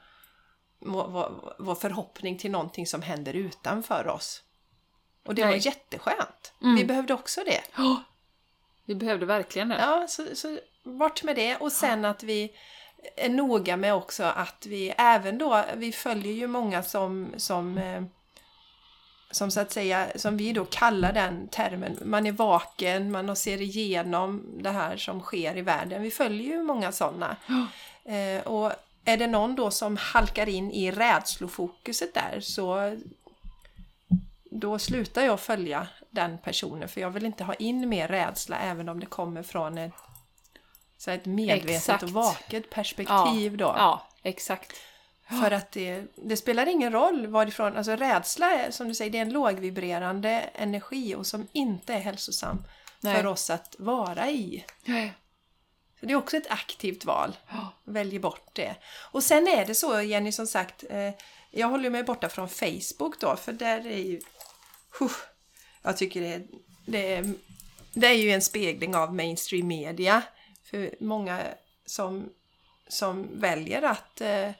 [0.80, 4.42] vår, vår, vår förhoppning till någonting som händer utanför oss.
[5.26, 5.58] Och det Nej.
[5.58, 6.52] var jätteskönt.
[6.62, 6.76] Mm.
[6.76, 7.60] Vi behövde också det.
[8.84, 9.76] Vi behövde verkligen det.
[9.78, 11.56] Ja, så, så bort med det.
[11.56, 12.52] Och sen att vi
[13.16, 18.02] är noga med också att vi även då, vi följer ju många som, som, eh,
[19.30, 23.60] som så att säga, som vi då kallar den termen, man är vaken, man ser
[23.60, 26.02] igenom det här som sker i världen.
[26.02, 27.36] Vi följer ju många sådana.
[28.04, 28.72] Eh, och
[29.04, 32.96] är det någon då som halkar in i rädslofokuset där så
[34.54, 38.88] då slutar jag följa den personen för jag vill inte ha in mer rädsla även
[38.88, 39.92] om det kommer från ett,
[40.98, 42.02] så ett medvetet Exakt.
[42.02, 43.74] och vaket perspektiv då.
[43.76, 44.72] Ja, exakt.
[45.28, 49.18] För att det, det spelar ingen roll varifrån, alltså rädsla är som du säger, det
[49.18, 52.64] är en lågvibrerande energi och som inte är hälsosam
[53.00, 53.16] Nej.
[53.16, 54.64] för oss att vara i.
[54.84, 55.12] Nej.
[56.00, 57.36] Så det är också ett aktivt val.
[57.48, 57.68] Ja.
[57.84, 58.74] Välj bort det.
[59.10, 61.10] Och sen är det så Jenny som sagt, eh,
[61.50, 64.20] jag håller mig borta från Facebook då för där är ju...
[65.82, 66.42] Jag tycker det är,
[66.86, 67.32] det, är,
[67.94, 70.22] det är ju en spegling av mainstream media.
[70.62, 71.40] För många
[71.86, 72.30] som,
[72.88, 74.50] som väljer att eh,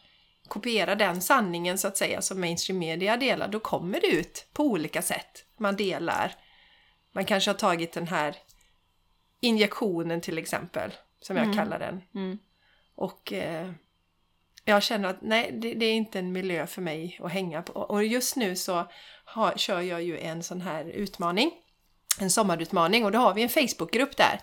[0.48, 4.64] kopiera den sanningen så att säga som mainstream media delar, då kommer det ut på
[4.64, 5.44] olika sätt.
[5.56, 6.34] Man delar.
[7.12, 8.36] Man kanske har tagit den här
[9.40, 12.02] injektionen till exempel, som jag kallar den.
[12.14, 12.38] Mm.
[12.94, 13.72] Och eh,
[14.64, 17.72] jag känner att nej, det, det är inte en miljö för mig att hänga på.
[17.72, 18.88] Och just nu så
[19.32, 21.52] har, kör jag ju en sån här utmaning.
[22.20, 24.40] En sommarutmaning och då har vi en Facebookgrupp där.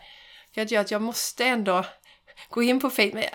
[0.54, 1.86] För jag gör att jag måste ändå
[2.50, 3.26] gå in på Facebook.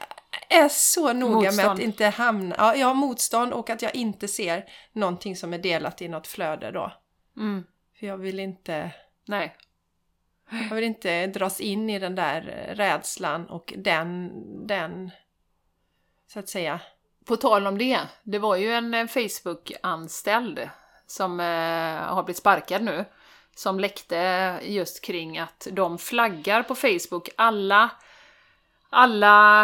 [0.49, 1.71] är så noga med Motstånd.
[1.71, 2.55] att inte hamna...
[2.59, 6.27] Ja, jag har motstånd och att jag inte ser någonting som är delat i något
[6.27, 6.93] flöde då.
[7.37, 7.65] Mm.
[7.99, 8.91] För jag vill inte...
[9.27, 9.57] Nej.
[10.51, 12.41] Jag vill inte dras in i den där
[12.75, 14.31] rädslan och den...
[14.67, 15.11] den
[16.33, 16.81] så att säga.
[17.25, 20.71] På tal om det, det var ju en Facebook-anställd
[21.15, 23.05] som eh, har blivit sparkad nu,
[23.57, 27.91] som läckte just kring att de flaggar på Facebook alla,
[28.91, 29.63] alla,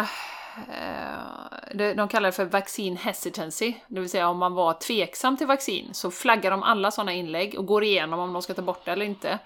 [0.69, 5.47] eh, de kallar det för 'Vaccin hesitancy, det vill säga om man var tveksam till
[5.47, 8.85] vaccin så flaggar de alla sådana inlägg och går igenom om de ska ta bort
[8.85, 9.39] det eller inte.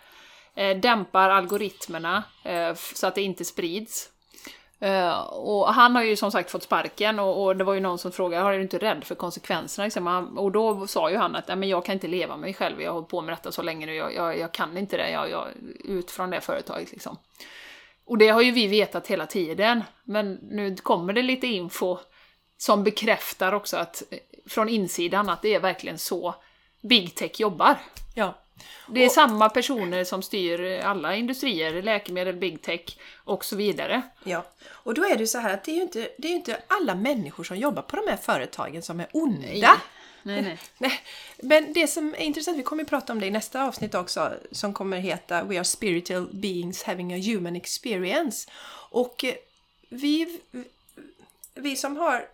[0.56, 4.10] Eh, dämpar algoritmerna eh, så att det inte sprids.
[4.84, 8.00] Uh, och han har ju som sagt fått sparken och, och det var ju någon
[8.00, 9.86] som frågade, har du inte rädd för konsekvenserna?
[9.86, 10.08] Liksom?
[10.08, 12.82] Han, och då sa ju han att men jag kan inte leva med mig själv,
[12.82, 15.10] jag har hållit på med detta så länge nu, jag, jag, jag kan inte det,
[15.10, 15.48] jag, jag,
[15.84, 17.18] ut från det företaget liksom.
[18.06, 21.98] Och det har ju vi vetat hela tiden, men nu kommer det lite info
[22.58, 24.18] som bekräftar också att eh,
[24.50, 26.36] från insidan att det är verkligen så
[26.82, 27.78] big tech jobbar.
[28.16, 28.34] Ja.
[28.88, 34.02] Det är samma personer som styr alla industrier, läkemedel, big tech och så vidare.
[34.24, 36.62] Ja, och då är det så här att det är ju inte, det är inte
[36.68, 39.80] alla människor som jobbar på de här företagen som är onda.
[40.24, 40.58] Nej, nej.
[40.78, 41.00] Nej,
[41.38, 44.34] men det som är intressant, vi kommer att prata om det i nästa avsnitt också,
[44.52, 48.52] som kommer heta We are spiritual beings having a human experience.
[48.90, 49.36] Och eh,
[49.90, 50.40] vi,
[51.56, 52.28] vi som har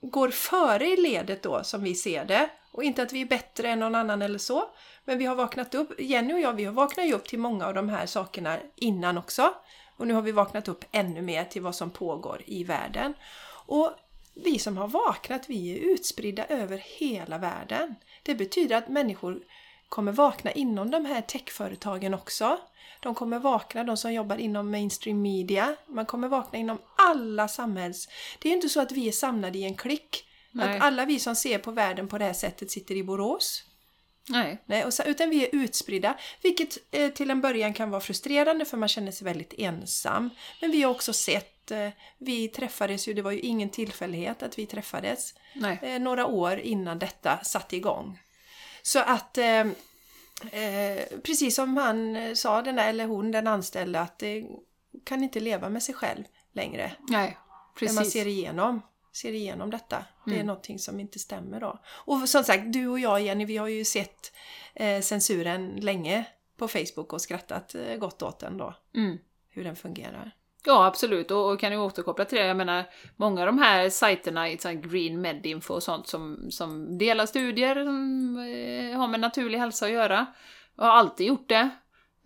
[0.00, 3.68] går före i ledet då, som vi ser det, och inte att vi är bättre
[3.68, 4.64] än någon annan eller så,
[5.04, 7.74] men vi har vaknat upp, Jenny och jag, vi har vaknat upp till många av
[7.74, 9.54] de här sakerna innan också.
[9.96, 13.14] Och nu har vi vaknat upp ännu mer till vad som pågår i världen.
[13.66, 13.90] Och
[14.34, 17.94] vi som har vaknat, vi är utspridda över hela världen.
[18.22, 19.40] Det betyder att människor
[19.88, 22.58] kommer vakna inom de här techföretagen också.
[23.00, 25.76] De kommer vakna, de som jobbar inom mainstream media.
[25.86, 28.08] Man kommer vakna inom alla samhälls...
[28.38, 30.24] Det är ju inte så att vi är samlade i en klick.
[30.54, 30.76] Nej.
[30.76, 33.64] Att alla vi som ser på världen på det här sättet sitter i Borås.
[34.28, 34.62] nej.
[34.66, 38.64] Nej, och så, utan vi är utspridda, vilket eh, till en början kan vara frustrerande
[38.64, 40.30] för man känner sig väldigt ensam.
[40.60, 41.88] Men vi har också sett, eh,
[42.18, 45.34] vi träffades ju, det var ju ingen tillfällighet att vi träffades,
[45.82, 48.20] eh, några år innan detta satte igång.
[48.82, 49.60] Så att, eh,
[50.52, 54.44] eh, precis som han eh, sa, den där, eller hon, den anställda, att det
[55.04, 56.92] kan inte leva med sig själv längre.
[57.08, 57.38] nej.
[57.80, 58.12] När man Precis.
[58.12, 58.82] ser igenom,
[59.16, 60.04] ser igenom detta.
[60.24, 60.46] Det är Mm.
[60.46, 61.78] någonting som inte stämmer då.
[61.86, 64.32] Och som sagt, du och jag Jenny, vi har ju sett
[64.74, 66.24] eh, censuren länge
[66.56, 68.74] på Facebook och skrattat eh, gott åt den då.
[68.96, 69.18] Mm.
[69.48, 70.30] Hur den fungerar.
[70.66, 71.30] Ja, absolut.
[71.30, 72.46] Och, och kan ju återkoppla till det.
[72.46, 72.84] Jag menar,
[73.16, 78.98] många av de här sajterna, Green Medinfo och sånt, som, som delar studier som eh,
[78.98, 80.26] har med naturlig hälsa att göra.
[80.76, 81.70] Jag har alltid gjort det.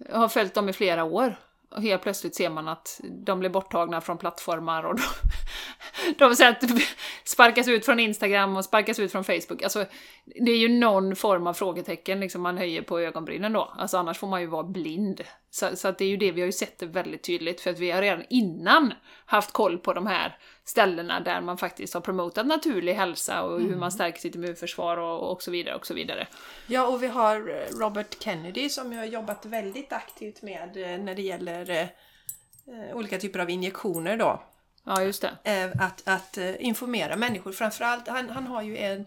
[0.09, 1.37] Jag har följt dem i flera år.
[1.71, 4.99] Och helt plötsligt ser man att de blir borttagna från plattformar och
[6.19, 6.81] de, de
[7.25, 9.63] sparkas ut från Instagram och sparkas ut från Facebook.
[9.63, 9.85] Alltså,
[10.25, 13.75] det är ju någon form av frågetecken liksom man höjer på ögonbrynen då.
[13.79, 15.21] Alltså annars får man ju vara blind.
[15.51, 17.71] Så, så att det är ju det, vi har ju sett det väldigt tydligt för
[17.71, 18.95] att vi har redan innan
[19.27, 23.77] haft koll på de här ställena där man faktiskt har promotat naturlig hälsa och hur
[23.77, 26.27] man stärker sitt immunförsvar och, och så vidare och så vidare.
[26.67, 30.99] Ja, och vi har eh, Robert Kennedy som ju har jobbat väldigt aktivt med eh,
[30.99, 34.43] när det gäller eh, eh, olika typer av injektioner då.
[34.85, 35.51] Ja, just det.
[35.53, 37.53] eh, att, att informera människor.
[37.53, 39.07] Framförallt, han, han har ju en,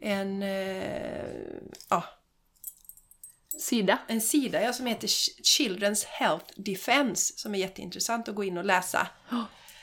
[0.00, 1.26] en, eh,
[1.90, 2.04] ja,
[3.62, 3.98] Sida.
[4.06, 8.58] en sida ja, som heter Ch- Children's Health Defense som är jätteintressant att gå in
[8.58, 9.06] och läsa.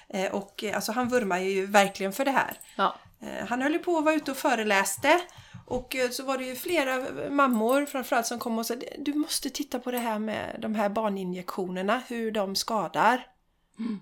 [0.10, 2.60] Eh, och eh, alltså han vurmar ju verkligen för det här.
[2.76, 2.96] Ja.
[3.22, 5.20] Eh, Han höll ju på att vara ute och föreläste
[5.68, 9.50] och eh, så var det ju flera mammor framförallt som kom och sa du måste
[9.50, 13.28] titta på det här med de här barninjektionerna, hur de skadar.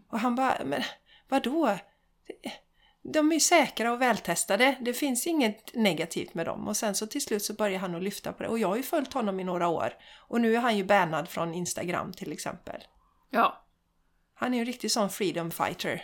[0.10, 0.84] Och han bara, men
[1.30, 1.78] vadå?
[3.14, 6.68] De är säkra och vältestade, det finns inget negativt med dem.
[6.68, 8.76] Och sen så till slut så börjar han att lyfta på det och jag har
[8.76, 9.94] ju följt honom i några år.
[10.28, 12.82] Och nu är han ju bannad från Instagram till exempel.
[13.30, 13.66] Ja,
[14.34, 16.02] Han är ju en riktig sån freedom fighter.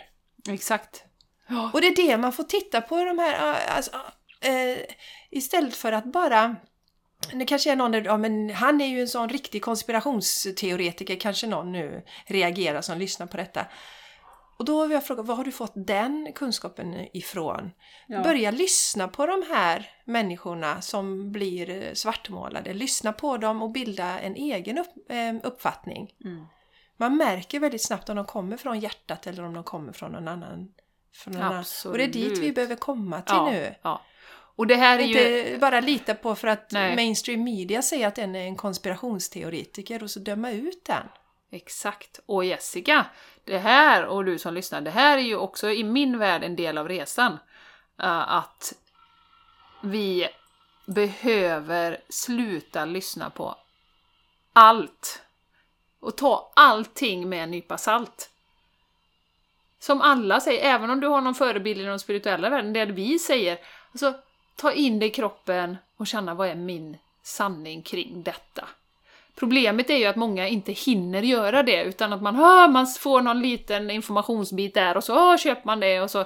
[0.48, 1.04] exakt.
[1.48, 1.70] Ja.
[1.74, 3.90] Och det är det man får titta på de här, alltså,
[4.40, 4.78] äh,
[5.30, 6.56] istället för att bara
[7.32, 11.46] det kanske är någon där, ja men han är ju en sån riktig konspirationsteoretiker, kanske
[11.46, 13.66] någon nu reagerar som lyssnar på detta.
[14.56, 17.70] Och då vill jag fråga, var har du fått den kunskapen ifrån?
[18.06, 18.22] Ja.
[18.22, 22.72] Börja lyssna på de här människorna som blir eh, svartmålade.
[22.72, 26.14] Lyssna på dem och bilda en egen upp, eh, uppfattning.
[26.24, 26.46] Mm.
[26.96, 30.28] Man märker väldigt snabbt om de kommer från hjärtat eller om de kommer från någon
[30.28, 30.68] annan.
[31.14, 31.64] Från någon annan.
[31.86, 33.74] Och det är dit vi behöver komma till ja, nu.
[33.82, 34.00] Ja.
[34.56, 35.38] Och det här är ju...
[35.38, 36.96] Inte bara lita på för att Nej.
[36.96, 41.08] mainstream media säger att den är en konspirationsteoretiker och så döma ut den.
[41.50, 42.20] Exakt.
[42.26, 43.06] Och Jessica,
[43.44, 46.56] det här, och du som lyssnar, det här är ju också i min värld en
[46.56, 47.32] del av resan.
[48.02, 48.72] Uh, att
[49.82, 50.28] vi
[50.86, 53.56] behöver sluta lyssna på
[54.52, 55.22] allt.
[56.00, 58.30] Och ta allting med en nypa salt.
[59.78, 63.18] Som alla säger, även om du har någon förebild i den spirituella världen, det vi
[63.18, 63.58] säger,
[63.92, 64.14] alltså
[64.56, 68.68] ta in det i kroppen och känna vad är min sanning kring detta.
[69.34, 73.22] Problemet är ju att många inte hinner göra det, utan att man, ah, man får
[73.22, 76.24] någon liten informationsbit där och så ah, köper man det och så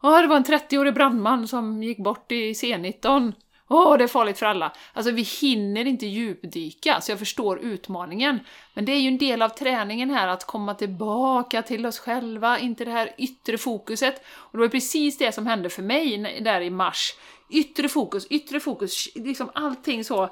[0.00, 3.32] ah, det var en 30-årig brandman som gick bort i C19.
[3.68, 4.72] Åh, oh, det är farligt för alla.
[4.92, 8.40] Alltså vi hinner inte djupdyka, så jag förstår utmaningen.
[8.74, 12.58] Men det är ju en del av träningen här, att komma tillbaka till oss själva,
[12.58, 14.24] inte det här yttre fokuset.
[14.26, 17.14] Och det var precis det som hände för mig där i mars.
[17.50, 20.30] Yttre fokus, yttre fokus, liksom allting så.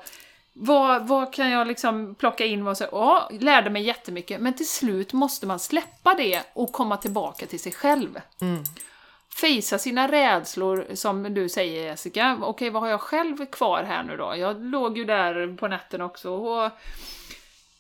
[0.53, 2.65] Vad, vad kan jag liksom plocka in?
[2.65, 6.97] Vad så, ja, lärde mig jättemycket, men till slut måste man släppa det och komma
[6.97, 8.21] tillbaka till sig själv.
[8.41, 8.65] Mm.
[9.41, 12.39] Fejsa sina rädslor, som du säger Jessica.
[12.43, 14.35] Okej, vad har jag själv kvar här nu då?
[14.37, 16.71] Jag låg ju där på natten också och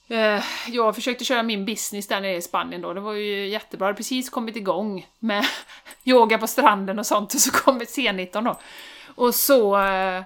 [0.08, 3.84] eh, jag försökte köra min business där nere i Spanien då, det var ju jättebra.
[3.84, 5.46] Jag hade precis kommit igång med
[6.04, 8.58] yoga på stranden och sånt och så kom ett C19 då.
[9.14, 10.22] Och så eh,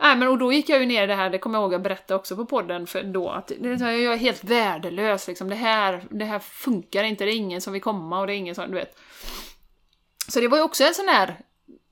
[0.00, 1.74] Nej men och då gick jag ju ner i det här, det kommer jag ihåg
[1.74, 5.48] att berätta också på podden för då, att jag är helt värdelös liksom.
[5.48, 8.36] Det här, det här funkar inte, det är ingen som vill komma och det är
[8.36, 8.98] ingen som, du vet.
[10.28, 11.40] Så det var ju också en sån där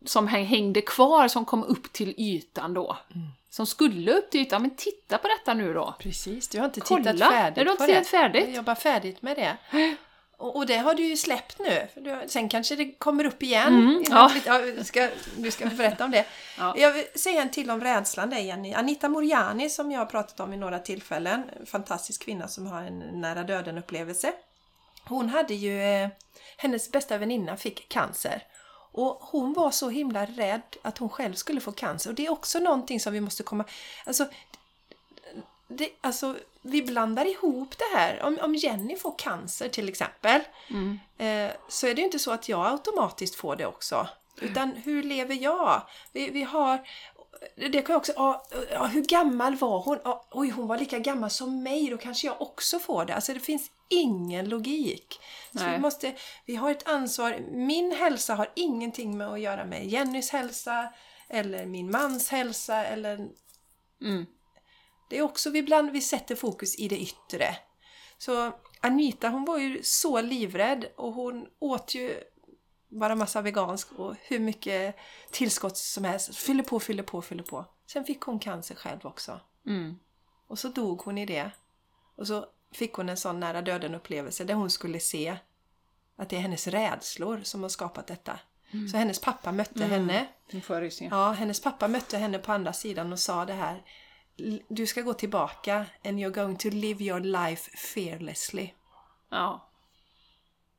[0.04, 2.96] som hängde kvar, som kom upp till ytan då.
[3.14, 3.28] Mm.
[3.48, 5.94] Som skulle upp till ytan, men titta på detta nu då!
[5.98, 7.12] Precis, du har inte Kolla.
[7.12, 8.44] tittat färdigt Nej, du har inte tittat färdigt.
[8.46, 9.56] Jag jobbar färdigt med det.
[10.38, 11.88] Och, det har du ju släppt nu.
[12.26, 13.68] sen kanske det kommer upp igen.
[13.68, 14.30] Mm, ja.
[14.76, 16.24] du, ska, du ska berätta om det.
[16.58, 16.74] Ja.
[16.76, 18.72] Jag vill säga en till om rädslan där Jenny.
[18.74, 21.42] Anita Moriani som jag har pratat om i några tillfällen.
[21.60, 24.32] En fantastisk kvinna som har en nära döden upplevelse.
[25.04, 26.08] Hon hade ju, eh,
[26.56, 28.42] hennes bästa väninna fick cancer.
[28.92, 32.10] Och hon var så himla rädd att hon själv skulle få cancer.
[32.10, 33.64] Och det är också någonting som vi måste komma...
[34.04, 34.26] Alltså,
[35.68, 38.22] det, alltså vi blandar ihop det här.
[38.22, 40.40] Om, om Jenny får cancer till exempel
[40.70, 40.98] mm.
[41.18, 44.08] eh, så är det ju inte så att jag automatiskt får det också.
[44.40, 45.82] Utan hur lever jag?
[46.12, 46.86] Vi, vi har
[47.56, 48.12] det kan jag också,
[48.70, 49.98] ja, hur gammal var hon?
[50.30, 53.14] oj, hon var lika gammal som mig, då kanske jag också får det.
[53.14, 55.20] Alltså det finns ingen logik.
[55.58, 56.14] Så vi, måste,
[56.44, 57.38] vi har ett ansvar.
[57.50, 60.92] Min hälsa har ingenting med att göra med Jennys hälsa
[61.28, 63.28] eller min mans hälsa eller
[64.02, 64.26] mm.
[65.08, 67.56] Det är också vi, ibland vi sätter fokus i det yttre.
[68.18, 72.20] Så Anita hon var ju så livrädd och hon åt ju
[72.88, 74.96] bara massa vegansk och hur mycket
[75.30, 76.36] tillskott som helst.
[76.36, 77.64] Fyller på, fyller på, fyller på.
[77.86, 79.40] Sen fick hon cancer själv också.
[79.66, 79.98] Mm.
[80.46, 81.50] Och så dog hon i det.
[82.16, 85.36] Och så fick hon en sån nära döden upplevelse där hon skulle se
[86.16, 88.38] att det är hennes rädslor som har skapat detta.
[88.70, 88.88] Mm.
[88.88, 89.90] Så hennes pappa mötte mm.
[89.90, 90.26] henne.
[91.10, 93.82] Ja, hennes pappa mötte henne på andra sidan och sa det här
[94.68, 98.70] du ska gå tillbaka and you're going to live your life fearlessly.
[99.30, 99.70] Ja.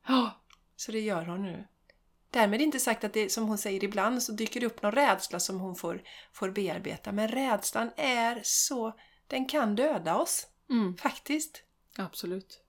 [0.08, 0.32] Ja.
[0.76, 1.68] Så det gör hon nu.
[2.32, 5.40] Därmed inte sagt att det, som hon säger ibland, så dyker det upp någon rädsla
[5.40, 6.02] som hon får,
[6.34, 7.12] får bearbeta.
[7.12, 8.94] Men rädslan är så...
[9.28, 10.48] Den kan döda oss.
[10.70, 10.98] Mm.
[10.98, 11.64] Faktiskt.
[11.98, 12.64] Absolut.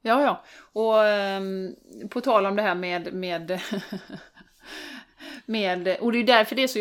[0.00, 0.44] Ja, ja.
[0.72, 1.76] Och um,
[2.10, 3.50] på tal om det här med, med
[5.46, 6.78] med, och det är därför det är så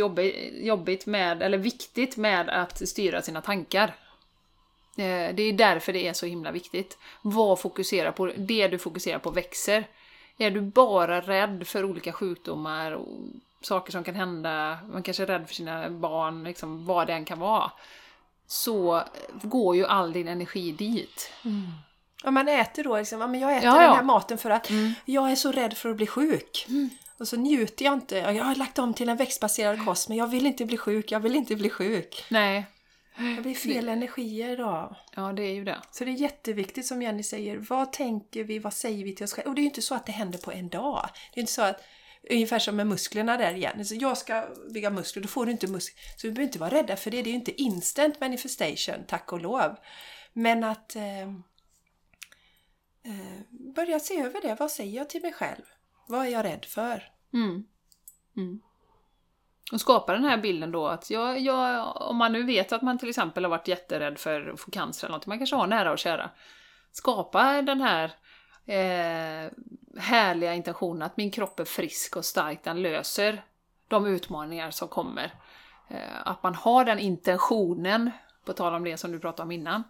[0.67, 3.95] jobbigt, med, eller viktigt med att styra sina tankar.
[4.97, 6.97] Eh, det är därför det är så himla viktigt.
[7.21, 9.87] Vad fokuserar på, det du fokuserar på växer.
[10.37, 13.07] Är du bara rädd för olika sjukdomar, och
[13.61, 17.25] saker som kan hända, man kanske är rädd för sina barn, liksom vad det än
[17.25, 17.71] kan vara,
[18.47, 19.03] så
[19.41, 21.31] går ju all din energi dit.
[21.45, 21.71] Mm.
[22.23, 23.87] Om man äter då, liksom, men jag äter ja, ja.
[23.87, 24.93] den här maten för att mm.
[25.05, 26.65] jag är så rädd för att bli sjuk.
[26.69, 26.89] Mm.
[27.19, 28.17] Och så njuter jag inte.
[28.17, 31.19] Jag har lagt om till en växtbaserad kost men jag vill inte bli sjuk, jag
[31.19, 32.25] vill inte bli sjuk.
[32.29, 32.65] Nej.
[33.35, 33.91] Det blir fel det...
[33.91, 34.95] energier då.
[35.15, 35.77] Ja, det är ju det.
[35.91, 37.57] Så det är jätteviktigt som Jenny säger.
[37.57, 38.59] Vad tänker vi?
[38.59, 39.49] Vad säger vi till oss själva?
[39.49, 41.09] Och det är ju inte så att det händer på en dag.
[41.33, 41.81] Det är inte så att
[42.29, 43.85] Ungefär som med musklerna där igen.
[43.85, 46.01] Så jag ska bygga muskler, då får du inte muskler.
[46.17, 47.21] Så vi behöver inte vara rädda för det.
[47.21, 49.75] Det är ju inte instant manifestation, tack och lov.
[50.33, 51.29] Men att eh, eh,
[53.49, 54.55] börja se över det.
[54.59, 55.63] Vad säger jag till mig själv?
[56.07, 57.03] Vad är jag rädd för?
[57.33, 57.63] Mm.
[58.37, 58.61] Mm.
[59.71, 62.97] Och skapa den här bilden då att jag, jag, om man nu vet att man
[62.97, 65.91] till exempel har varit jätterädd för att få cancer eller något, man kanske har nära
[65.91, 66.29] och kära.
[66.91, 68.05] Skapa den här
[68.65, 69.51] eh,
[69.97, 73.43] härliga intentionen att min kropp är frisk och stark, den löser
[73.87, 75.33] de utmaningar som kommer.
[75.89, 78.11] Eh, att man har den intentionen,
[78.45, 79.83] på tal om det som du pratade om innan,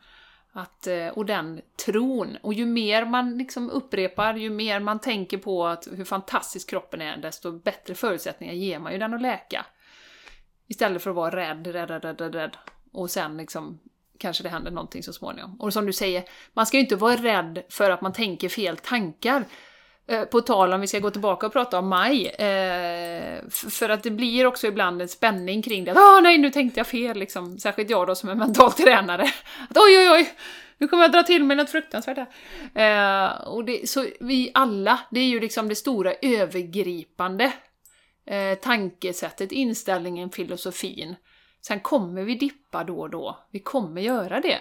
[0.56, 2.38] att, eh, och den tron.
[2.42, 7.02] Och ju mer man liksom upprepar, ju mer man tänker på att hur fantastisk kroppen
[7.02, 9.66] är, desto bättre förutsättningar ger man ju den att läka.
[10.68, 12.58] Istället för att vara rädd, rädd, rädd, rädd, rädd.
[12.92, 13.80] Och sen liksom
[14.18, 15.62] kanske det händer någonting så småningom.
[15.62, 16.24] Och som du säger,
[16.54, 19.46] man ska ju inte vara rädd för att man tänker fel tankar.
[20.08, 24.04] Eh, på tal om, vi ska gå tillbaka och prata om maj, eh, för att
[24.04, 25.92] det blir också ibland en spänning kring det.
[25.92, 27.60] Åh ah, nej, nu tänkte jag fel, liksom.
[27.60, 29.24] Särskilt jag då som är mental tränare.
[29.70, 30.34] Att, oj, oj, oj,
[30.78, 33.26] nu kommer jag dra till mig något fruktansvärt här.
[33.26, 37.54] Eh, och det, så vi alla, det är ju liksom det stora övergripande
[38.28, 41.16] eh, tankesättet, inställningen, filosofin.
[41.62, 43.38] Sen kommer vi dippa då och då.
[43.52, 44.60] Vi kommer göra det.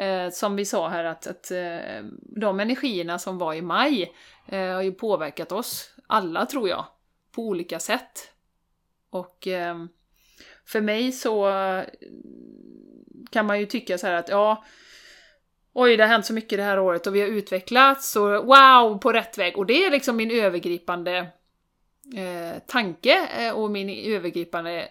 [0.00, 2.02] Eh, som vi sa här att, att eh,
[2.36, 4.12] de energierna som var i maj
[4.46, 6.84] eh, har ju påverkat oss alla tror jag,
[7.34, 8.30] på olika sätt.
[9.10, 9.84] Och eh,
[10.66, 11.84] för mig så eh,
[13.30, 14.64] kan man ju tycka så här att ja,
[15.72, 18.98] oj det har hänt så mycket det här året och vi har utvecklats och wow,
[18.98, 19.58] på rätt väg.
[19.58, 21.16] Och det är liksom min övergripande
[22.16, 24.88] eh, tanke eh, och min övergripande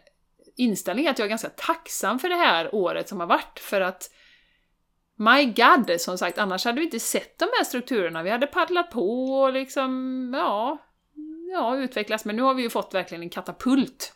[0.56, 4.10] inställning att jag är ganska tacksam för det här året som har varit, för att
[5.22, 8.24] My God, som sagt, annars hade vi inte sett de här strukturerna.
[8.24, 10.78] Vi hade paddlat på och liksom, ja,
[11.52, 12.26] ja, utvecklats.
[12.26, 14.14] Men nu har vi ju fått verkligen en katapult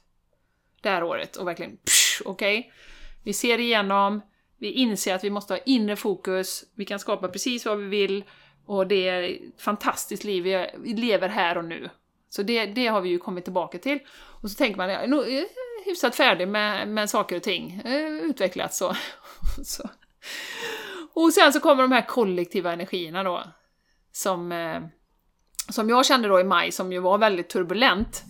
[0.81, 1.77] det här året och verkligen
[2.25, 2.59] okej.
[2.59, 2.71] Okay?
[3.23, 4.21] Vi ser igenom,
[4.57, 8.23] vi inser att vi måste ha inre fokus, vi kan skapa precis vad vi vill
[8.65, 10.43] och det är ett fantastiskt liv,
[10.77, 11.89] vi lever här och nu.
[12.29, 13.99] Så det, det har vi ju kommit tillbaka till.
[14.41, 15.43] Och så tänker man, jag är nog eh,
[15.85, 18.95] hyfsat färdig med, med saker och ting, eh, utvecklats så.
[19.63, 19.89] så.
[21.13, 23.43] Och sen så kommer de här kollektiva energierna då,
[24.11, 24.81] som, eh,
[25.69, 28.23] som jag kände då i maj, som ju var väldigt turbulent.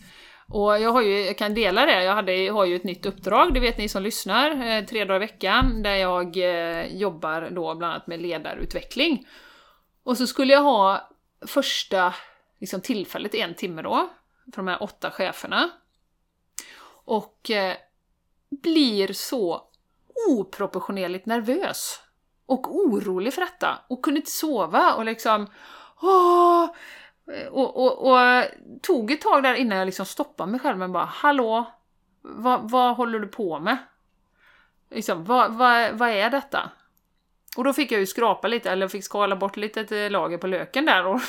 [0.50, 3.54] Och jag, har ju, jag kan dela det, jag, hade, har ju ett nytt uppdrag,
[3.54, 7.76] det vet ni som lyssnar, eh, tre dagar i veckan, där jag eh, jobbar då
[7.76, 9.28] bland annat med ledarutveckling.
[10.04, 11.10] Och så skulle jag ha
[11.48, 12.14] första
[12.60, 14.10] liksom, tillfället, en timme då,
[14.46, 15.70] för de här åtta cheferna.
[17.06, 17.76] Och eh,
[18.50, 19.62] blir så
[20.30, 22.00] oproportionerligt nervös
[22.46, 25.48] och orolig för detta och kunde inte sova och liksom
[26.02, 26.70] åh,
[27.52, 28.44] och, och, och
[28.82, 31.72] tog ett tag där innan jag liksom stoppade mig själv men bara hallå,
[32.22, 33.78] vad, vad håller du på med?
[34.90, 36.72] Liksom, vad, vad, vad är detta?
[37.58, 40.48] Och då fick jag ju skrapa lite, eller fick skala bort lite eh, lager på
[40.48, 41.06] löken där.
[41.06, 41.22] Och,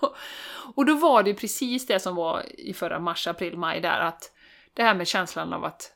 [0.74, 4.32] och då var det precis det som var i förra mars, april, maj där, att
[4.74, 5.92] det här med känslan av att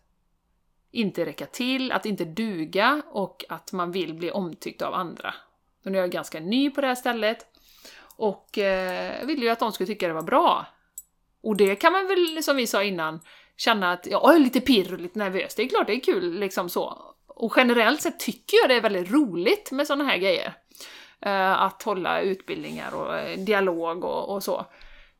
[0.92, 5.34] inte räcka till, att inte duga och att man vill bli omtyckt av andra.
[5.82, 7.46] Men nu är jag ganska ny på det här stället
[8.16, 10.66] och eh, ville ju att de skulle tycka det var bra.
[11.42, 13.20] Och det kan man väl, som vi sa innan,
[13.56, 15.54] känna att jag är lite pirr och lite nervös.
[15.54, 17.14] Det är klart det är kul liksom så.
[17.26, 20.54] Och generellt sett tycker jag det är väldigt roligt med sådana här grejer.
[21.20, 24.66] Eh, att hålla utbildningar och eh, dialog och, och så.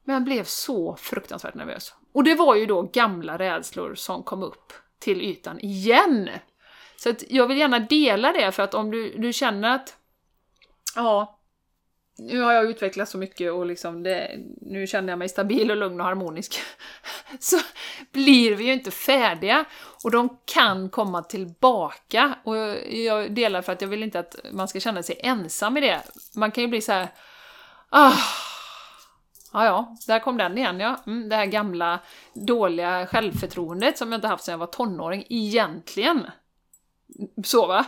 [0.05, 1.95] Men jag blev så fruktansvärt nervös.
[2.13, 6.31] Och det var ju då gamla rädslor som kom upp till ytan igen.
[6.97, 9.97] Så att jag vill gärna dela det för att om du, du känner att
[10.95, 11.39] ja,
[12.19, 15.77] nu har jag utvecklats så mycket och liksom det, nu känner jag mig stabil och
[15.77, 16.61] lugn och harmonisk.
[17.41, 17.57] så
[18.13, 19.65] blir vi ju inte färdiga
[20.05, 22.39] och de kan komma tillbaka.
[22.45, 22.57] Och
[22.91, 26.03] jag delar för att jag vill inte att man ska känna sig ensam i det.
[26.35, 27.09] Man kan ju bli så här,
[27.89, 28.17] ah,
[29.53, 30.97] Ja, ja, där kom den igen ja.
[31.07, 32.01] Mm, det här gamla
[32.35, 36.27] dåliga självförtroendet som jag inte haft sedan jag var tonåring, egentligen.
[37.45, 37.87] Så va?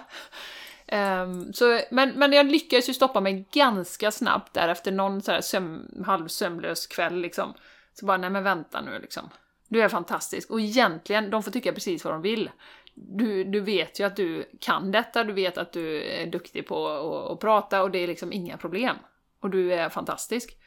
[0.93, 5.33] Um, så, men, men jag lyckades ju stoppa mig ganska snabbt där efter någon så
[5.33, 7.55] här söm, halvsömnlös kväll liksom.
[7.95, 9.31] Så bara, nej men vänta nu liksom.
[9.69, 10.51] Du är fantastisk.
[10.51, 12.51] Och egentligen, de får tycka precis vad de vill.
[12.95, 16.89] Du, du vet ju att du kan detta, du vet att du är duktig på
[17.33, 18.97] att prata och det är liksom inga problem.
[19.41, 20.60] Och du är fantastisk.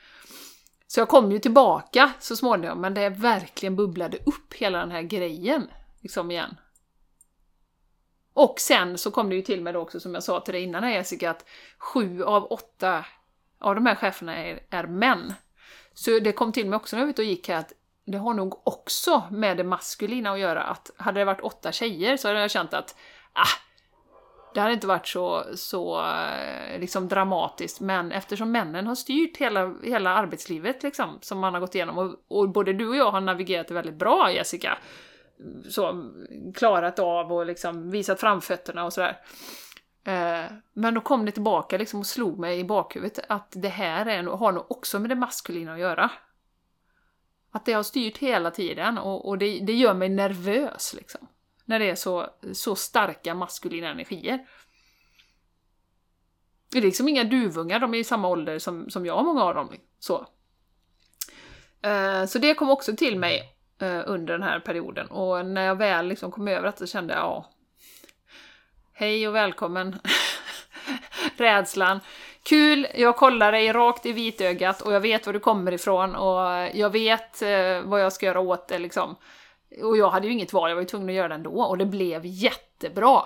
[0.94, 5.02] Så jag kom ju tillbaka så småningom, men det verkligen bubblade upp hela den här
[5.02, 5.68] grejen
[6.02, 6.56] liksom igen.
[8.34, 10.64] Och sen så kom det ju till mig då också, som jag sa till dig
[10.64, 11.46] innan här Jessica, att
[11.78, 13.06] sju av åtta
[13.60, 15.34] av de här cheferna är, är män.
[15.94, 17.74] Så det kom till mig också när jag var ute och gick här att
[18.06, 22.18] det har nog också med det maskulina att göra, att hade det varit åtta tjejer
[22.18, 22.96] så hade jag känt att
[23.34, 23.73] ah,
[24.54, 29.76] det hade inte varit så, så eh, liksom dramatiskt, men eftersom männen har styrt hela,
[29.84, 33.22] hela arbetslivet liksom, som man har gått igenom, och, och både du och jag har
[33.22, 34.78] navigerat det väldigt bra, Jessica,
[35.70, 36.12] så,
[36.56, 39.18] klarat av och liksom visat framfötterna och sådär.
[40.04, 44.06] Eh, men då kom det tillbaka liksom och slog mig i bakhuvudet att det här
[44.06, 46.12] är, har nog också med det maskulina att göra.
[47.52, 51.28] Att det har styrt hela tiden och, och det, det gör mig nervös liksom.
[51.74, 54.40] När det är så, så starka maskulina energier.
[56.72, 59.56] Det är liksom inga duvungar, de är i samma ålder som, som jag, många av
[59.56, 59.70] dem.
[60.00, 60.28] Så.
[61.82, 65.76] Eh, så det kom också till mig eh, under den här perioden och när jag
[65.76, 67.50] väl liksom kom över att så kände jag ja,
[68.94, 70.00] hej och välkommen
[71.38, 72.00] rädslan.
[72.44, 76.70] Kul, jag kollar dig rakt i vitögat och jag vet var du kommer ifrån och
[76.74, 79.16] jag vet eh, vad jag ska göra åt det liksom.
[79.82, 81.78] Och jag hade ju inget val, jag var ju tvungen att göra det ändå och
[81.78, 83.22] det blev jättebra.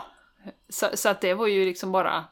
[0.70, 2.26] Så, så att det var ju liksom bara...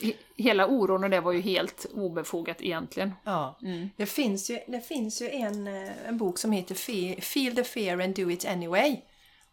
[0.00, 3.12] he- Hela oron och det var ju helt obefogat egentligen.
[3.24, 3.58] Ja.
[3.62, 3.90] Mm.
[3.96, 7.64] Det, finns ju, det finns ju en, eh, en bok som heter Fe- Feel the
[7.64, 9.00] fear and do it anyway.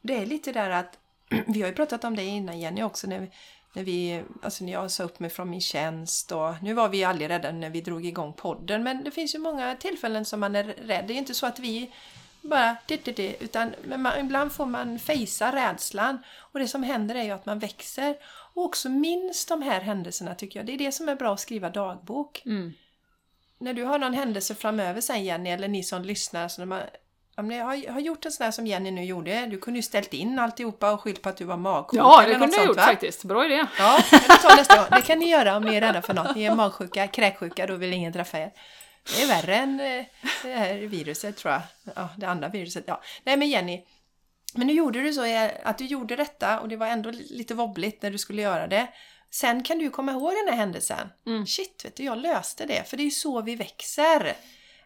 [0.01, 0.97] Det är lite där att,
[1.47, 3.30] vi har ju pratat om det innan Jenny också, när vi,
[3.74, 7.03] när, vi, alltså när jag sa upp mig från min tjänst och nu var vi
[7.03, 10.55] aldrig rädda när vi drog igång podden men det finns ju många tillfällen som man
[10.55, 11.05] är rädd.
[11.07, 11.91] Det är ju inte så att vi
[12.44, 16.84] bara det, det, det, utan men man, ibland får man fejsa rädslan och det som
[16.84, 18.16] händer är ju att man växer
[18.54, 20.66] och också minns de här händelserna tycker jag.
[20.68, 22.74] Det är det som är bra att skriva dagbok Mm.
[23.58, 26.82] när du har någon händelse framöver sen Jenny, eller ni som lyssnar, så när man,
[27.38, 29.84] om ni har, har gjort en sån här som Jenny nu gjorde, du kunde ju
[29.84, 32.66] ställt in alltihopa och skyllt på att du var magsjuk Ja, det eller kunde jag
[32.66, 32.82] gjort va?
[32.84, 33.24] faktiskt.
[33.24, 33.66] Bra idé.
[33.80, 34.86] Ja, det tar nästa gång.
[34.91, 36.36] Det kan ni göra om ni är rädda för något.
[36.36, 38.52] Ni är magsjuka, kräksjuka, då vill ingen träffa er.
[39.04, 40.06] Det är värre än eh,
[40.43, 41.62] det här viruset tror jag.
[41.95, 42.84] Ja, det andra viruset.
[42.88, 43.01] Ja.
[43.24, 43.84] Nej men Jenny,
[44.54, 47.54] men nu gjorde du så eh, att du gjorde detta och det var ändå lite
[47.56, 48.88] wobbligt när du skulle göra det.
[49.30, 51.10] Sen kan du komma ihåg den här händelsen.
[51.26, 51.45] Mm.
[51.45, 52.89] Shit, vet du, jag löste det.
[52.89, 54.34] För det är ju så vi växer.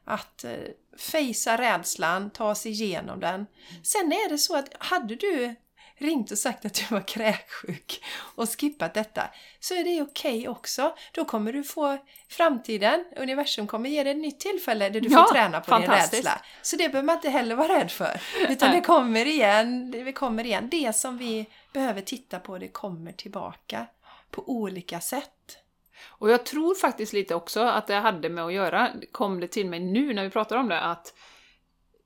[0.04, 0.52] Att eh,
[1.00, 3.46] fejsa rädslan, ta sig igenom den.
[3.84, 5.56] Sen är det så att hade du
[5.98, 8.04] ringt och sagt att du var kräksjuk
[8.36, 9.24] och skippat detta
[9.60, 10.96] så är det okej också.
[11.12, 11.98] Då kommer du få
[12.30, 15.90] framtiden, universum kommer ge dig ett nytt tillfälle där du Ja, får träna på din
[15.90, 16.42] rädsla.
[16.62, 18.22] Så det behöver man inte heller vara rädd för.
[18.50, 20.70] Utan det kommer igen, det kommer igen.
[20.72, 23.88] Det som vi behöver titta på, det kommer tillbaka
[24.32, 25.58] på olika sätt.
[26.06, 29.68] Och jag tror faktiskt lite också att det hade med att göra, kom det till
[29.68, 31.14] mig nu när vi pratar om det, att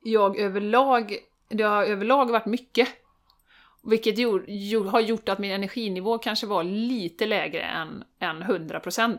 [0.02, 1.16] jag överlag,
[1.48, 2.88] det har överlag varit mycket.
[3.82, 9.18] Vilket gjort, gjort, har gjort att min energinivå kanske var lite lägre än, än 100%.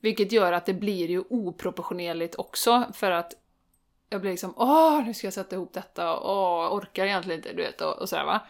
[0.00, 3.32] Vilket gör att det blir ju oproportionerligt också, för att
[4.08, 7.62] jag blir liksom åh, nu ska jag sätta ihop detta, åh, orkar egentligen inte, du
[7.62, 8.40] vet, och, och sådär va.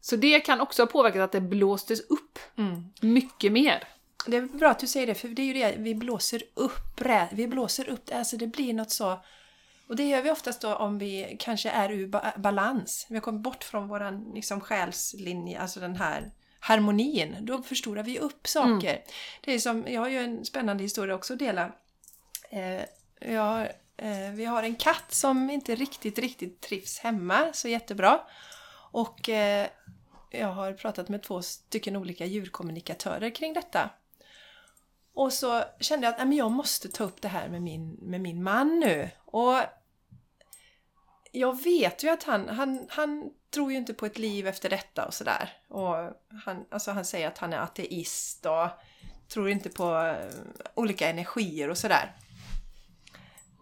[0.00, 2.38] Så det kan också ha påverkat att det blåstes upp
[3.00, 3.88] mycket mer.
[4.26, 7.00] Det är bra att du säger det, för det är ju det, vi blåser upp
[7.32, 9.20] vi blåser upp alltså det blir något så...
[9.88, 13.06] Och det gör vi oftast då om vi kanske är ur ba- balans.
[13.08, 16.30] Vi har kommit bort från våran liksom själslinje, alltså den här
[16.60, 17.36] harmonin.
[17.40, 19.02] Då förstorar vi upp saker.
[19.40, 21.72] Det är som, jag har ju en spännande historia också att dela.
[22.50, 22.82] Eh,
[23.32, 23.60] jag,
[23.96, 28.20] eh, vi har en katt som inte riktigt, riktigt trivs hemma så jättebra.
[28.92, 29.66] Och eh,
[30.30, 33.90] jag har pratat med två stycken olika djurkommunikatörer kring detta.
[35.14, 37.90] Och så kände jag att nej, men jag måste ta upp det här med min,
[37.92, 39.10] med min man nu.
[39.24, 39.58] Och
[41.32, 45.06] jag vet ju att han, han, han tror ju inte på ett liv efter detta
[45.06, 45.52] och sådär.
[45.68, 45.94] Och
[46.44, 48.68] han, alltså han säger att han är ateist och
[49.28, 50.34] tror inte på eh,
[50.74, 52.16] olika energier och sådär.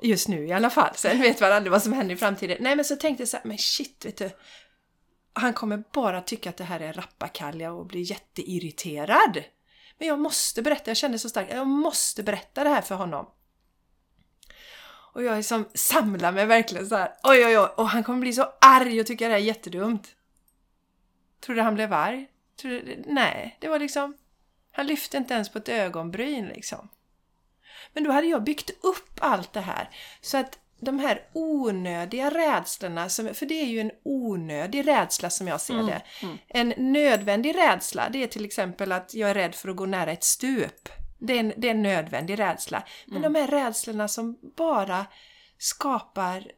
[0.03, 0.95] Just nu i alla fall.
[0.95, 2.57] Sen vet man aldrig vad som händer i framtiden.
[2.61, 4.31] Nej men så tänkte jag så här, men shit vet du.
[5.33, 9.45] Han kommer bara tycka att det här är rappakalja och bli jätteirriterad.
[9.99, 13.27] Men jag måste berätta, jag kände så starkt, jag måste berätta det här för honom.
[15.17, 17.13] Och jag liksom samlar mig verkligen så här.
[17.23, 20.09] oj oj oj, och han kommer bli så arg och tycka det här är jättedumt.
[21.41, 22.27] Tror du han blev arg?
[22.61, 24.17] Tror du, nej, det var liksom,
[24.73, 26.89] han lyfte inte ens på ett ögonbryn liksom.
[27.93, 29.91] Men då hade jag byggt upp allt det här.
[30.21, 35.49] Så att de här onödiga rädslorna, som, för det är ju en onödig rädsla som
[35.49, 36.03] jag ser det.
[36.49, 40.13] En nödvändig rädsla, det är till exempel att jag är rädd för att gå nära
[40.13, 40.89] ett stup.
[41.19, 42.83] Det är en, det är en nödvändig rädsla.
[43.07, 45.07] Men de här rädslorna som bara
[45.59, 46.53] skapar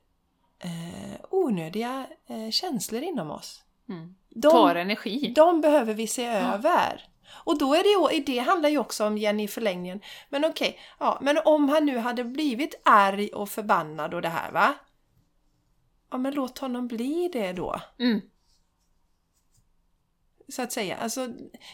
[0.59, 3.63] eh, onödiga eh, känslor inom oss.
[3.89, 4.15] Mm.
[4.29, 5.33] De, Tar energi.
[5.37, 7.09] de behöver vi se över.
[7.33, 10.01] Och då är det ju, det handlar ju också om Jenny i förlängningen.
[10.29, 14.53] Men okej, ja, men om han nu hade blivit arg och förbannad och det här
[14.53, 14.75] va?
[16.11, 17.81] Ja men låt honom bli det då.
[17.99, 18.21] Mm.
[20.53, 20.97] Så att säga.
[20.97, 21.29] Alltså,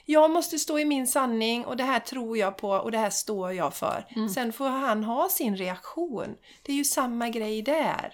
[0.04, 3.10] jag måste stå i min sanning och det här tror jag på och det här
[3.10, 4.04] står jag för.
[4.34, 6.34] Sen får han ha sin reaktion.
[6.62, 8.12] Det är ju samma grej där.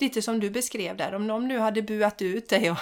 [0.00, 2.76] Lite som du beskrev där, om någon nu hade buat ut dig och...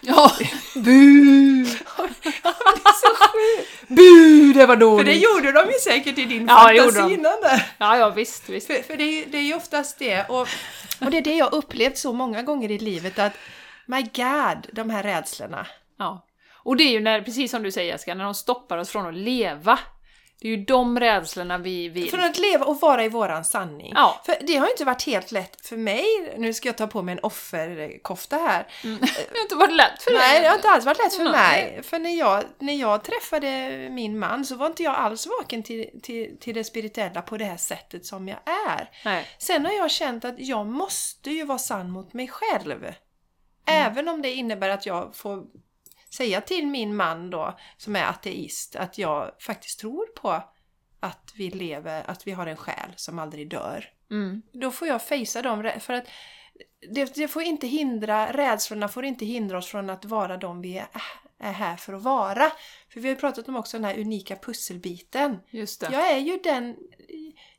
[0.00, 0.32] Ja!
[0.74, 1.64] Bu!
[1.64, 2.28] det
[2.84, 3.88] är så sjukt!
[3.88, 5.06] Bu, det var För dåligt!
[5.06, 7.12] det gjorde de ju säkert i din Ja, fantasi de.
[7.14, 7.72] innan där.
[7.78, 8.66] Ja, ja visst, visst.
[8.66, 10.24] För, för det, är, det är ju oftast det.
[10.28, 10.48] Och,
[11.00, 13.32] och det är det jag upplevt så många gånger i livet att
[13.86, 15.66] My God, de här rädslorna.
[15.98, 16.26] Ja.
[16.62, 19.06] Och det är ju när, precis som du säger Jessica, när de stoppar oss från
[19.06, 19.78] att leva.
[20.40, 22.10] Det är ju de rädslorna vi vill...
[22.10, 23.92] Från att leva och vara i våran sanning.
[23.96, 24.20] Ja.
[24.26, 26.04] För det har ju inte varit helt lätt för mig,
[26.38, 28.66] nu ska jag ta på mig en offerkofta här.
[28.82, 30.20] Det har inte varit lätt för dig.
[30.20, 31.32] Nej, det har inte alls varit lätt för Nej.
[31.32, 31.82] mig.
[31.82, 33.48] För när jag, när jag träffade
[33.90, 37.44] min man så var inte jag alls vaken till, till, till det spirituella på det
[37.44, 38.38] här sättet som jag
[38.68, 38.90] är.
[39.04, 39.28] Nej.
[39.38, 42.84] Sen har jag känt att jag måste ju vara sann mot mig själv.
[42.84, 42.94] Mm.
[43.66, 45.44] Även om det innebär att jag får
[46.10, 50.42] säga till min man då, som är ateist, att jag faktiskt tror på
[51.00, 53.84] att vi lever, att vi har en själ som aldrig dör.
[54.10, 54.42] Mm.
[54.52, 56.08] Då får jag fejsa dem, för att
[56.90, 60.78] det, det får inte hindra, rädslorna får inte hindra oss från att vara de vi
[60.78, 60.86] är,
[61.38, 62.52] är här för att vara.
[62.92, 65.38] För vi har ju pratat om också den här unika pusselbiten.
[65.50, 65.88] Just det.
[65.92, 66.76] Jag är ju den,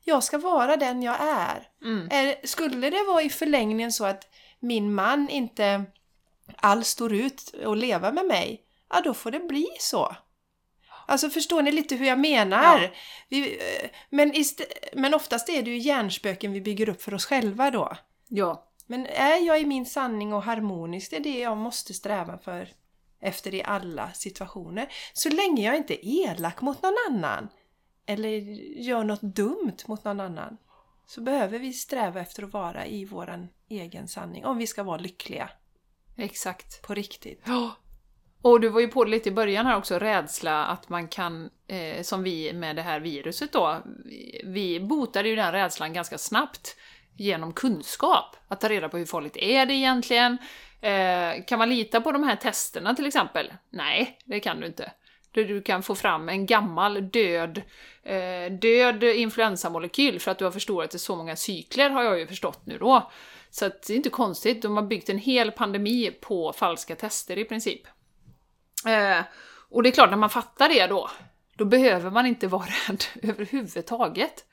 [0.04, 1.68] jag ska vara den jag är.
[1.84, 2.08] Mm.
[2.10, 4.24] Är, skulle det vara i förlängningen så att
[4.60, 5.84] min man inte
[6.56, 10.16] alls står ut och leva med mig, ja då får det bli så.
[11.06, 12.82] Alltså förstår ni lite hur jag menar?
[12.82, 12.88] Ja.
[13.28, 14.32] Vi, eh, men,
[14.92, 17.96] men oftast är det ju hjärnspöken vi bygger upp för oss själva då.
[18.28, 18.68] Ja.
[18.86, 22.68] Men är jag i min sanning och harmonisk, det är det jag måste sträva för
[23.20, 24.92] efter i alla situationer.
[25.12, 27.48] Så länge jag inte är elak mot någon annan
[28.06, 28.28] eller
[28.80, 30.56] gör något dumt mot någon annan
[31.06, 34.96] så behöver vi sträva efter att vara i våran egen sanning om vi ska vara
[34.96, 35.50] lyckliga
[36.22, 36.82] Exakt.
[36.82, 37.42] på riktigt.
[37.46, 37.76] Ja.
[38.42, 41.50] Och du var ju på det lite i början här också, rädsla att man kan,
[41.68, 43.82] eh, som vi med det här viruset då,
[44.44, 46.76] vi- botade ju den rädslan ganska snabbt
[47.16, 48.36] genom kunskap.
[48.48, 50.38] Att ta reda på hur farligt är det egentligen?
[50.80, 53.52] Eh, kan man lita på de här testerna till exempel?
[53.70, 54.92] Nej, det kan du inte.
[55.30, 57.62] Du, du kan få fram en gammal död,
[58.02, 62.26] eh, död influensamolekyl för att du har förstorat det så många cykler har jag ju
[62.26, 63.10] förstått nu då.
[63.54, 67.38] Så att det är inte konstigt, de har byggt en hel pandemi på falska tester
[67.38, 67.80] i princip.
[68.86, 69.24] Eh,
[69.70, 71.10] och det är klart, när man fattar det då,
[71.56, 74.44] då behöver man inte vara rädd överhuvudtaget.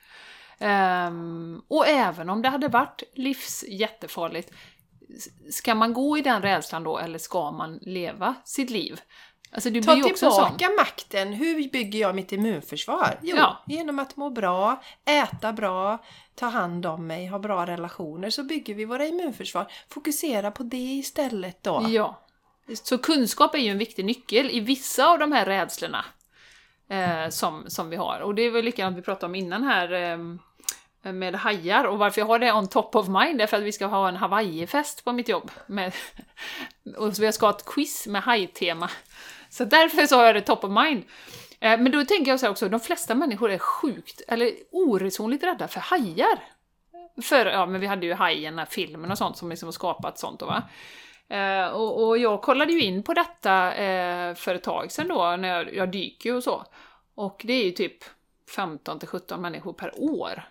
[0.60, 4.52] Ehm, och även om det hade varit livs jättefarligt,
[5.16, 9.02] s- ska man gå i den rädslan då, eller ska man leva sitt liv?
[9.52, 10.14] Alltså Ta en sån...
[10.14, 11.34] tillbaka makten.
[11.34, 13.20] Hur bygger jag mitt immunförsvar?
[13.22, 13.64] Jo, Ja.
[13.68, 16.04] genom att må bra, äta bra,
[16.40, 19.72] ta hand om mig, ha bra relationer så bygger vi våra immunförsvar.
[19.90, 21.86] Fokusera på det istället då.
[21.90, 22.22] Ja.
[22.84, 26.06] Så kunskap är ju en viktig nyckel i vissa av de här rädslorna
[26.90, 28.20] eh, som, som vi har.
[28.20, 31.84] Och det är väl likadant vi pratade om innan här eh, med hajar.
[31.84, 34.10] Och varför jag har det on top of mind är för att vi ska ha
[34.10, 35.52] en hawaiifest på mitt jobb.
[35.68, 35.94] Med,
[36.98, 38.90] och så vi ska ha ett quiz med hajtema.
[39.50, 41.04] Så därför så har jag det top of mind.
[41.60, 45.43] Eh, men då tänker jag så här också, de flesta människor är sjukt, eller oresonligt
[45.43, 46.39] rädda för hajar.
[47.22, 49.72] För, ja men vi hade ju Hajen, den här filmen och sånt som liksom har
[49.72, 50.64] skapat sånt då va.
[51.30, 55.36] Eh, och, och jag kollade ju in på detta eh, för ett tag sedan då,
[55.39, 56.66] när jag, jag dyker och så.
[57.16, 58.03] Och det är ju typ
[58.55, 60.43] 15 till 17 människor per år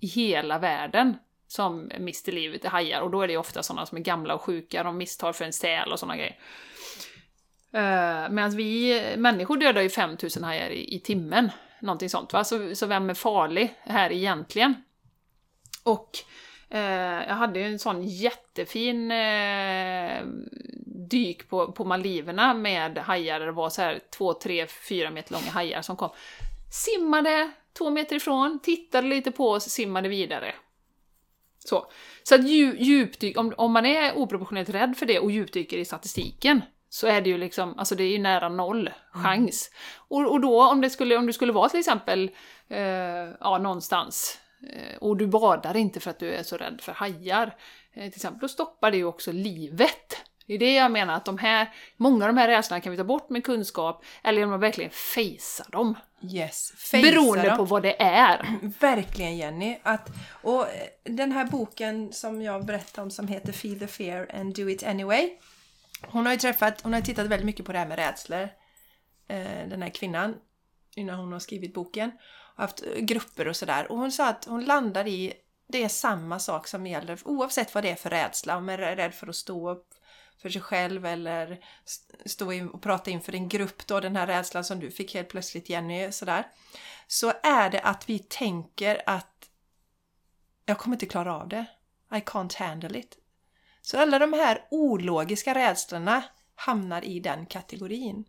[0.00, 1.16] i hela världen
[1.48, 3.00] som mister livet i hajar.
[3.00, 5.44] Och då är det ju ofta sådana som är gamla och sjuka, de misstar för
[5.44, 6.38] en säl och sådana grejer.
[7.74, 11.50] Uh, Medan vi människor dödar ju 5000 hajar i, i timmen,
[11.80, 12.44] någonting sånt va.
[12.44, 14.74] Så, så vem är farlig här egentligen?
[15.84, 16.10] Och
[16.70, 20.22] eh, jag hade ju en sån jättefin eh,
[21.10, 25.50] dyk på, på Maldiverna med hajar det var så här 2, 3, 4 meter långa
[25.50, 26.10] hajar som kom.
[26.72, 30.54] Simmade två meter ifrån, tittade lite på oss, simmade vidare.
[31.58, 31.86] Så,
[32.22, 35.84] så att dju, djupdyk, om, om man är oproportionerligt rädd för det och djupdyker i
[35.84, 36.60] statistiken
[36.94, 39.70] så är det ju liksom, alltså det är ju nära noll chans.
[39.96, 42.30] Och, och då om det skulle, om du skulle vara till exempel,
[42.68, 42.78] eh,
[43.40, 44.38] ja någonstans,
[44.72, 47.56] eh, och du badar inte för att du är så rädd för hajar,
[47.94, 50.16] eh, till exempel, då stoppar det ju också livet.
[50.46, 52.98] Det är det jag menar, att de här, många av de här rädslorna kan vi
[52.98, 55.94] ta bort med kunskap, eller genom att verkligen fejsa dem.
[56.32, 56.72] Yes.
[56.76, 57.56] Fejsa Beroende dem.
[57.56, 58.58] på vad det är.
[58.80, 59.78] Verkligen Jenny.
[59.82, 60.08] Att,
[60.42, 64.54] och eh, den här boken som jag berättade om som heter Feel the fear and
[64.54, 65.30] do it anyway.
[66.10, 68.48] Hon har ju träffat, hon har ju tittat väldigt mycket på det här med rädslor.
[69.28, 70.36] Eh, den här kvinnan.
[70.96, 72.12] Innan hon har skrivit boken.
[72.56, 73.92] Och haft eh, grupper och sådär.
[73.92, 75.32] Och hon sa att hon landar i,
[75.68, 78.56] det är samma sak som gäller oavsett vad det är för rädsla.
[78.56, 79.94] Om man är rädd för att stå upp
[80.42, 81.64] för sig själv eller
[82.26, 85.28] stå in och prata inför en grupp då, den här rädslan som du fick helt
[85.28, 86.46] plötsligt Jenny, sådär.
[87.06, 89.50] Så är det att vi tänker att
[90.66, 91.66] jag kommer inte klara av det.
[92.12, 93.18] I can't handle it.
[93.84, 96.24] Så alla de här ologiska rädslorna
[96.54, 98.24] hamnar i den kategorin.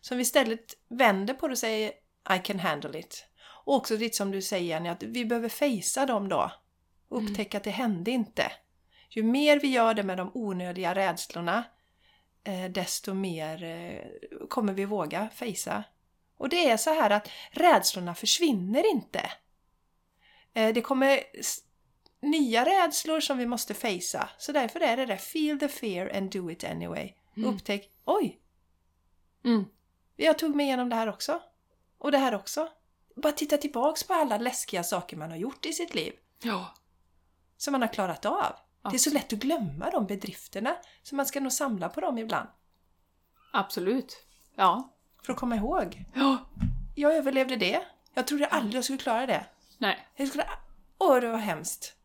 [0.00, 1.92] Så om vi istället vänder på det och säger
[2.36, 3.26] I can handle it.
[3.64, 6.52] Och också lite som du säger Jenny, att vi behöver fejsa dem då.
[7.08, 8.52] Upptäcka att det hände inte.
[9.08, 11.64] Ju mer vi gör det med de onödiga rädslorna
[12.44, 15.84] eh, desto mer eh, kommer vi våga fejsa.
[16.36, 19.30] Och det är så här att rädslorna försvinner inte.
[20.54, 21.20] Eh, det kommer
[22.26, 24.28] nya rädslor som vi måste fejsa.
[24.38, 27.12] Så därför är det där feel the fear and do it anyway.
[27.36, 27.54] Mm.
[27.54, 28.40] Upptäck, oj,
[29.44, 29.64] Mm.
[30.16, 31.42] jag tog mig igenom det här också.
[31.98, 32.68] Och det här också.
[33.16, 36.12] Bara titta tillbaks på alla läskiga saker man har gjort i sitt liv.
[36.42, 36.74] Ja.
[37.56, 38.34] Som man har klarat av.
[38.82, 39.14] Det är så Absolut.
[39.14, 40.76] lätt att glömma de bedrifterna.
[41.02, 42.48] Så man ska nog samla på dem ibland.
[43.52, 44.24] Absolut.
[44.54, 44.92] Ja.
[45.22, 46.04] För att komma ihåg.
[46.14, 46.38] Ja.
[46.94, 47.82] Jag överlevde det.
[48.14, 49.46] Jag trodde aldrig jag skulle klara det.
[49.78, 50.06] Nej.
[50.16, 50.44] Jag skulle...
[50.98, 51.95] Åh, det var hemskt.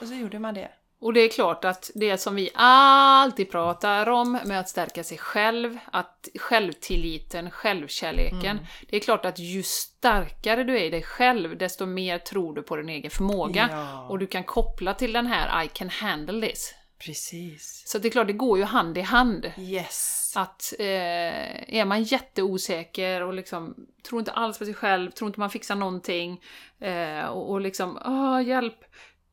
[0.00, 0.70] Och så gjorde man det.
[1.00, 5.18] Och det är klart att det som vi alltid pratar om med att stärka sig
[5.18, 8.58] själv, att självtilliten, självkärleken.
[8.88, 12.62] Det är klart att ju starkare du är i dig själv, desto mer tror du
[12.62, 13.68] på din egen förmåga.
[13.72, 14.06] Ja.
[14.08, 16.74] Och du kan koppla till den här I can handle this.
[16.98, 17.82] Precis.
[17.86, 19.52] Så det är klart, det går ju hand i hand.
[19.58, 20.32] Yes.
[20.36, 25.40] Att eh, är man jätteosäker och liksom tror inte alls på sig själv, tror inte
[25.40, 26.42] man fixar någonting
[26.80, 28.84] eh, och, och liksom åh, hjälp,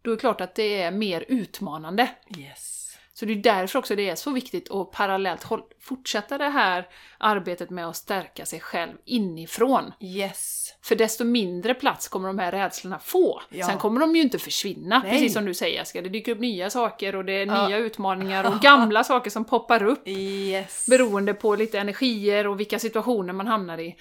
[0.05, 2.09] då är det klart att det är mer utmanande.
[2.37, 2.81] Yes.
[3.13, 5.45] Så det är därför också det är så viktigt att parallellt
[5.81, 6.87] fortsätta det här
[7.17, 9.93] arbetet med att stärka sig själv inifrån.
[10.01, 10.73] Yes.
[10.81, 13.41] För desto mindre plats kommer de här rädslorna få.
[13.49, 13.65] Ja.
[13.65, 15.11] Sen kommer de ju inte försvinna, Nej.
[15.11, 16.01] precis som du säger Jessica.
[16.01, 17.67] Det dyker upp nya saker och det är Ja.
[17.67, 20.07] nya utmaningar och gamla saker som poppar upp.
[20.07, 20.85] Yes.
[20.89, 23.95] Beroende på lite energier och vilka situationer man hamnar i.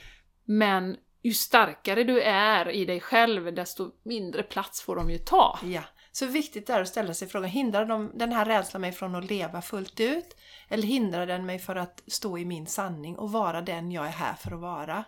[0.45, 5.59] Men ju starkare du är i dig själv, desto mindre plats får de ju ta.
[5.65, 5.83] Ja.
[6.17, 9.25] Så viktigt är att ställa sig frågan, hindrar de, den här rädslan mig från att
[9.25, 10.37] leva fullt ut?
[10.69, 14.11] Eller hindrar den mig för att stå i min sanning och vara den jag är
[14.11, 15.05] här för att vara?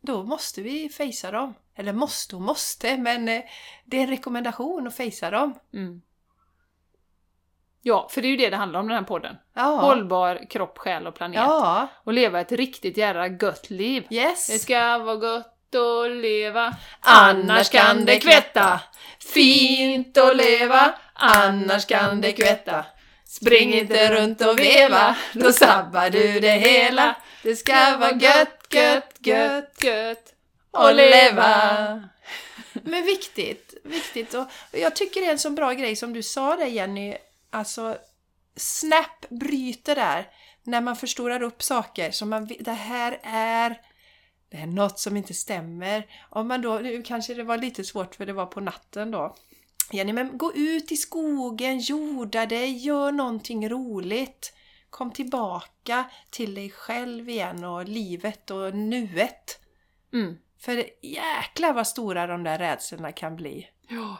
[0.00, 1.54] Då måste vi fejsa dem.
[1.74, 3.42] Eller måste och måste, men eh,
[3.84, 5.54] det är en rekommendation att fejsa dem.
[5.72, 6.02] Mm.
[7.82, 9.36] Ja, för det är ju det det handlar om den här podden.
[9.54, 9.80] Ja.
[9.80, 11.40] Hållbar kropp, själ och planet.
[11.40, 11.88] Ja.
[12.04, 14.06] Och leva ett riktigt jävla gött liv.
[14.10, 14.46] Yes.
[14.46, 18.80] Det ska vara gott att leva, Annars kan det kvätta.
[19.34, 22.84] Fint att leva, annars kan det kvätta.
[23.24, 27.16] Spring inte runt och veva, då sabbar du det hela.
[27.42, 30.34] Det ska vara gött, gött, gött gött
[30.72, 32.08] att leva.
[32.72, 34.34] Men viktigt, viktigt.
[34.34, 37.16] Och jag tycker det är en så bra grej som du sa där Jenny.
[37.50, 37.96] Alltså,
[38.56, 40.28] Snap bryter där.
[40.64, 43.80] När man förstorar upp saker som man det här är
[44.50, 46.06] det är något som inte stämmer.
[46.28, 49.36] Om man då, nu kanske det var lite svårt för det var på natten då.
[49.92, 54.52] Jenny, men gå ut i skogen, jorda dig, gör någonting roligt.
[54.90, 59.60] Kom tillbaka till dig själv igen och livet och nuet.
[60.12, 60.38] Mm.
[60.58, 63.68] För jäklar vad stora de där rädslorna kan bli.
[63.88, 64.16] Ja.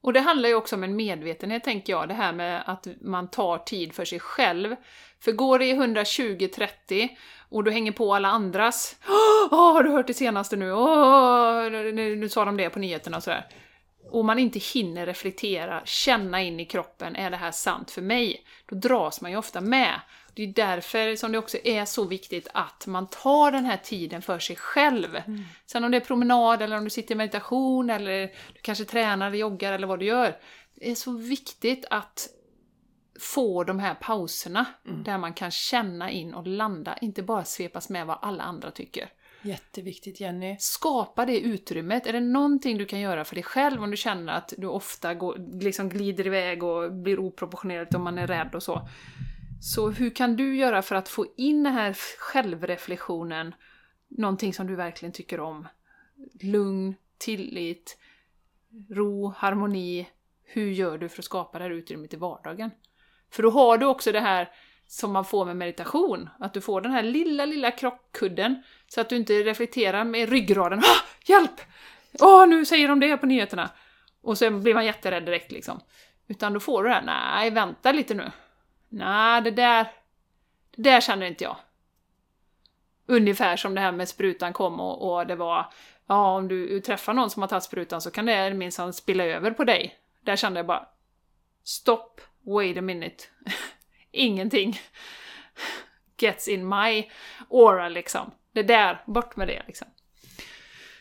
[0.00, 3.30] Och det handlar ju också om en medvetenhet, tänker jag, det här med att man
[3.30, 4.76] tar tid för sig själv.
[5.20, 7.08] För går det i 120-30
[7.54, 8.96] och du hänger på alla andras
[9.50, 10.72] Åh, har du hört det senaste nu?
[10.72, 13.46] Åh, nu, sa de det på nyheterna och sådär.
[14.10, 18.44] Och man inte hinner reflektera, känna in i kroppen, är det här sant för mig?
[18.66, 20.00] Då dras man ju ofta med.
[20.34, 24.22] Det är därför som det också är så viktigt att man tar den här tiden
[24.22, 25.22] för sig själv.
[25.66, 29.26] Sen om det är promenad, eller om du sitter i meditation, eller du kanske tränar
[29.26, 30.36] eller joggar, eller vad du gör.
[30.74, 32.28] Det är så viktigt att
[33.20, 34.66] få de här pauserna,
[35.04, 39.10] där man kan känna in och landa, inte bara svepas med vad alla andra tycker.
[39.42, 40.56] Jätteviktigt Jenny.
[40.58, 42.06] Skapa det utrymmet.
[42.06, 45.14] Är det någonting du kan göra för dig själv om du känner att du ofta
[45.14, 48.88] går, liksom glider iväg och blir oproportionerligt om man är rädd och så.
[49.60, 53.54] Så hur kan du göra för att få in den här självreflektionen,
[54.08, 55.68] någonting som du verkligen tycker om?
[56.40, 57.98] Lugn, tillit,
[58.90, 60.08] ro, harmoni.
[60.44, 62.70] Hur gör du för att skapa det här utrymmet i vardagen?
[63.34, 64.50] För då har du också det här
[64.86, 69.08] som man får med meditation, att du får den här lilla, lilla krockkudden så att
[69.08, 71.60] du inte reflekterar med ryggraden ah, Hjälp!
[72.20, 73.70] Åh, nu säger de det på nyheterna!
[74.22, 75.80] Och sen blir man jätterädd direkt liksom.
[76.28, 78.30] Utan då får du det här, nej, vänta lite nu.
[78.88, 79.86] Nej, det där,
[80.76, 81.56] det där känner inte jag.
[83.06, 85.72] Ungefär som det här med sprutan kom och, och det var,
[86.06, 89.50] ja om du träffar någon som har tagit sprutan så kan det minsann spilla över
[89.50, 89.98] på dig.
[90.20, 90.88] Där kände jag bara,
[91.64, 93.24] stopp, wait a minute.
[94.12, 94.80] Ingenting
[96.16, 97.10] gets in my
[97.50, 98.30] aura liksom.
[98.52, 99.88] Det där, bort med det liksom.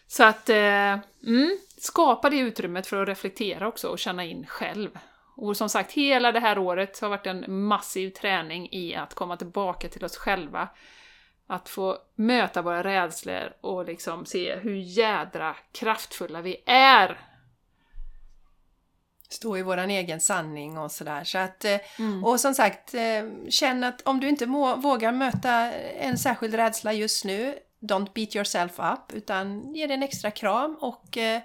[0.07, 4.89] Så att, eh, mm, skapa det utrymmet för att reflektera också och känna in själv.
[5.35, 9.37] Och som sagt, hela det här året har varit en massiv träning i att komma
[9.37, 10.69] tillbaka till oss själva.
[11.47, 17.19] Att få möta våra rädslor och liksom se hur jädra kraftfulla vi är
[19.33, 21.23] stå i våran egen sanning och sådär.
[21.23, 22.23] Så att, eh, Mm.
[22.23, 26.93] Och som sagt, eh, känn att om du inte må, vågar möta en särskild rädsla
[26.93, 31.41] just nu, don't beat yourself up, utan ge dig en extra kram och eh,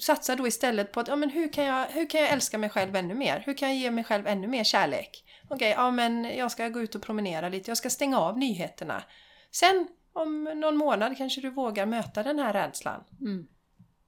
[0.00, 2.70] satsa då istället på att ja, men hur, kan jag, hur kan jag älska mig
[2.70, 3.42] själv ännu mer?
[3.46, 5.24] Hur kan jag ge mig själv ännu mer kärlek?
[5.48, 9.02] Okej, ja men jag ska gå ut och promenera lite, jag ska stänga av nyheterna.
[9.50, 13.04] Sen om någon månad kanske du vågar möta den här rädslan.
[13.20, 13.46] Mm.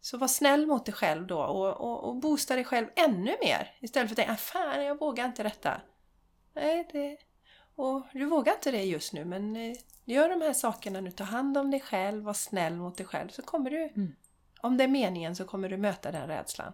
[0.01, 3.77] Så var snäll mot dig själv då och, och, och boosta dig själv ännu mer.
[3.81, 5.81] Istället för att tänka, "Ah, fan jag vågar inte detta.
[6.55, 7.17] Nej, det...
[7.77, 11.11] Och du vågar inte det just nu men eh, gör de här sakerna nu.
[11.11, 13.29] Ta hand om dig själv, var snäll mot dig själv.
[13.29, 14.15] Så kommer du, Mm.
[14.61, 16.73] om det är meningen, så kommer du möta den rädslan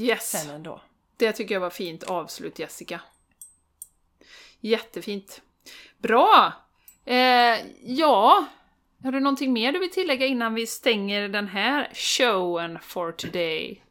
[0.00, 0.30] Yes!
[0.30, 0.80] sen ändå.
[1.16, 3.00] Det tycker jag var fint avslut Jessica.
[4.60, 5.42] Jättefint.
[5.98, 6.52] Bra!
[7.04, 8.46] Eh, ja,
[9.02, 13.82] har du någonting mer du vill tillägga innan vi stänger den här showen for today?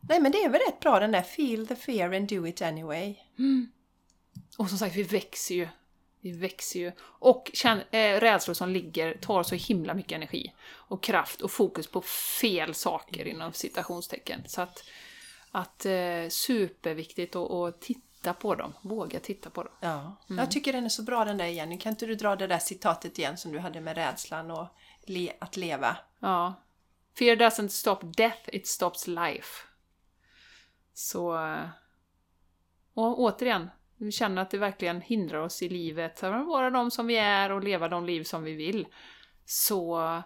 [0.00, 2.62] Nej men det är väl rätt bra den där Feel the fear and do it
[2.62, 3.14] anyway.
[4.58, 5.68] Och som sagt, vi växer ju.
[6.20, 6.92] Vi växer ju.
[7.00, 11.86] Och känn, eh, rädslor som ligger tar så himla mycket energi och kraft och fokus
[11.86, 12.00] på
[12.40, 14.40] fel saker inom citationstecken.
[14.46, 14.84] Så att,
[15.50, 17.80] att eh, superviktigt att att
[18.18, 18.72] titta på dem.
[18.82, 19.72] Våga titta på dem.
[19.80, 20.16] Ja.
[20.30, 20.38] Mm.
[20.38, 21.78] Jag tycker den är så bra den där igen.
[21.78, 24.66] Kan inte du dra det där citatet igen som du hade med rädslan och
[25.06, 25.96] le- att leva?
[26.18, 26.54] Ja.
[27.18, 29.48] Fear doesn't stop death, it stops life.
[30.94, 31.44] Så...
[31.46, 31.68] eh,
[32.94, 36.22] Och återigen, vi känner att det verkligen hindrar oss i livet.
[36.22, 38.86] Att vara de som vi är och leva de liv som vi vill.
[39.44, 40.22] Så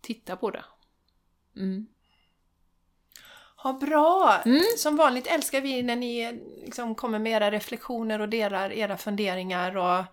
[0.00, 0.64] titta på det.
[1.56, 1.86] Mm.
[3.62, 4.42] Ha bra!
[4.44, 4.62] Mm.
[4.76, 9.76] Som vanligt älskar vi när ni liksom kommer med era reflektioner och delar era funderingar
[9.76, 10.04] och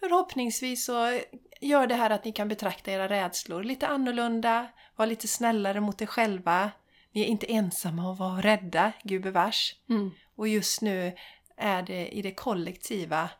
[0.00, 1.20] förhoppningsvis så
[1.60, 6.02] gör det här att ni kan betrakta era rädslor lite annorlunda, vara lite snällare mot
[6.02, 6.70] er själva.
[7.12, 9.74] Ni är inte ensamma och vara rädda, gud bevars.
[9.88, 10.10] Mm.
[10.36, 11.12] Och just nu
[11.56, 13.30] är det i det kollektiva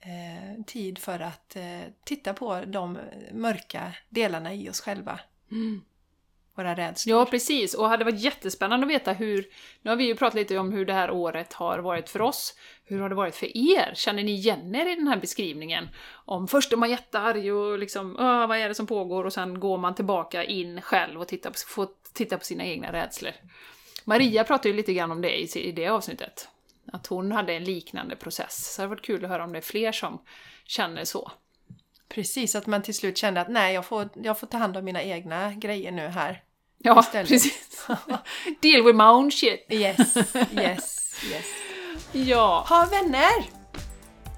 [0.00, 2.98] eh, tid för att eh, titta på de
[3.32, 5.20] mörka delarna i oss själva.
[5.50, 5.82] Mm.
[6.58, 7.18] Våra rädslor.
[7.18, 7.74] Ja, precis.
[7.74, 9.46] Och det hade varit jättespännande att veta hur...
[9.82, 12.54] Nu har vi ju pratat lite om hur det här året har varit för oss.
[12.84, 13.92] Hur har det varit för er?
[13.94, 15.88] Känner ni igen er i den här beskrivningen?
[16.12, 18.14] Om först är man jättearg och liksom
[18.48, 19.24] vad är det som pågår?
[19.24, 22.92] Och sen går man tillbaka in själv och tittar på, får titta på sina egna
[22.92, 23.32] rädslor.
[24.04, 26.48] Maria pratade ju lite grann om det i, i det avsnittet.
[26.92, 28.74] Att hon hade en liknande process.
[28.74, 30.22] Så det hade varit kul att höra om det är fler som
[30.64, 31.32] känner så.
[32.08, 34.84] Precis, att man till slut kände att nej, jag får, jag får ta hand om
[34.84, 36.42] mina egna grejer nu här.
[36.78, 37.28] Ja, Istället.
[37.28, 37.86] precis.
[38.62, 39.66] Deal with my own shit.
[39.68, 40.16] Yes,
[40.52, 41.46] yes, yes.
[42.12, 42.64] Ja.
[42.68, 43.44] Ha vänner!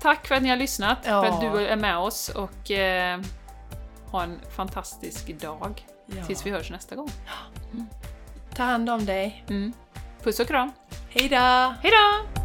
[0.03, 1.23] Tack för att ni har lyssnat, Ja.
[1.23, 3.21] för att du är med oss och eh,
[4.11, 6.25] ha en fantastisk dag Ja.
[6.25, 7.11] tills vi hörs nästa gång.
[8.57, 9.45] Ta hand om dig.
[9.49, 9.73] Mm.
[10.23, 10.73] Puss och kram!
[11.11, 11.75] Hej då!
[11.83, 12.40] Hejdå!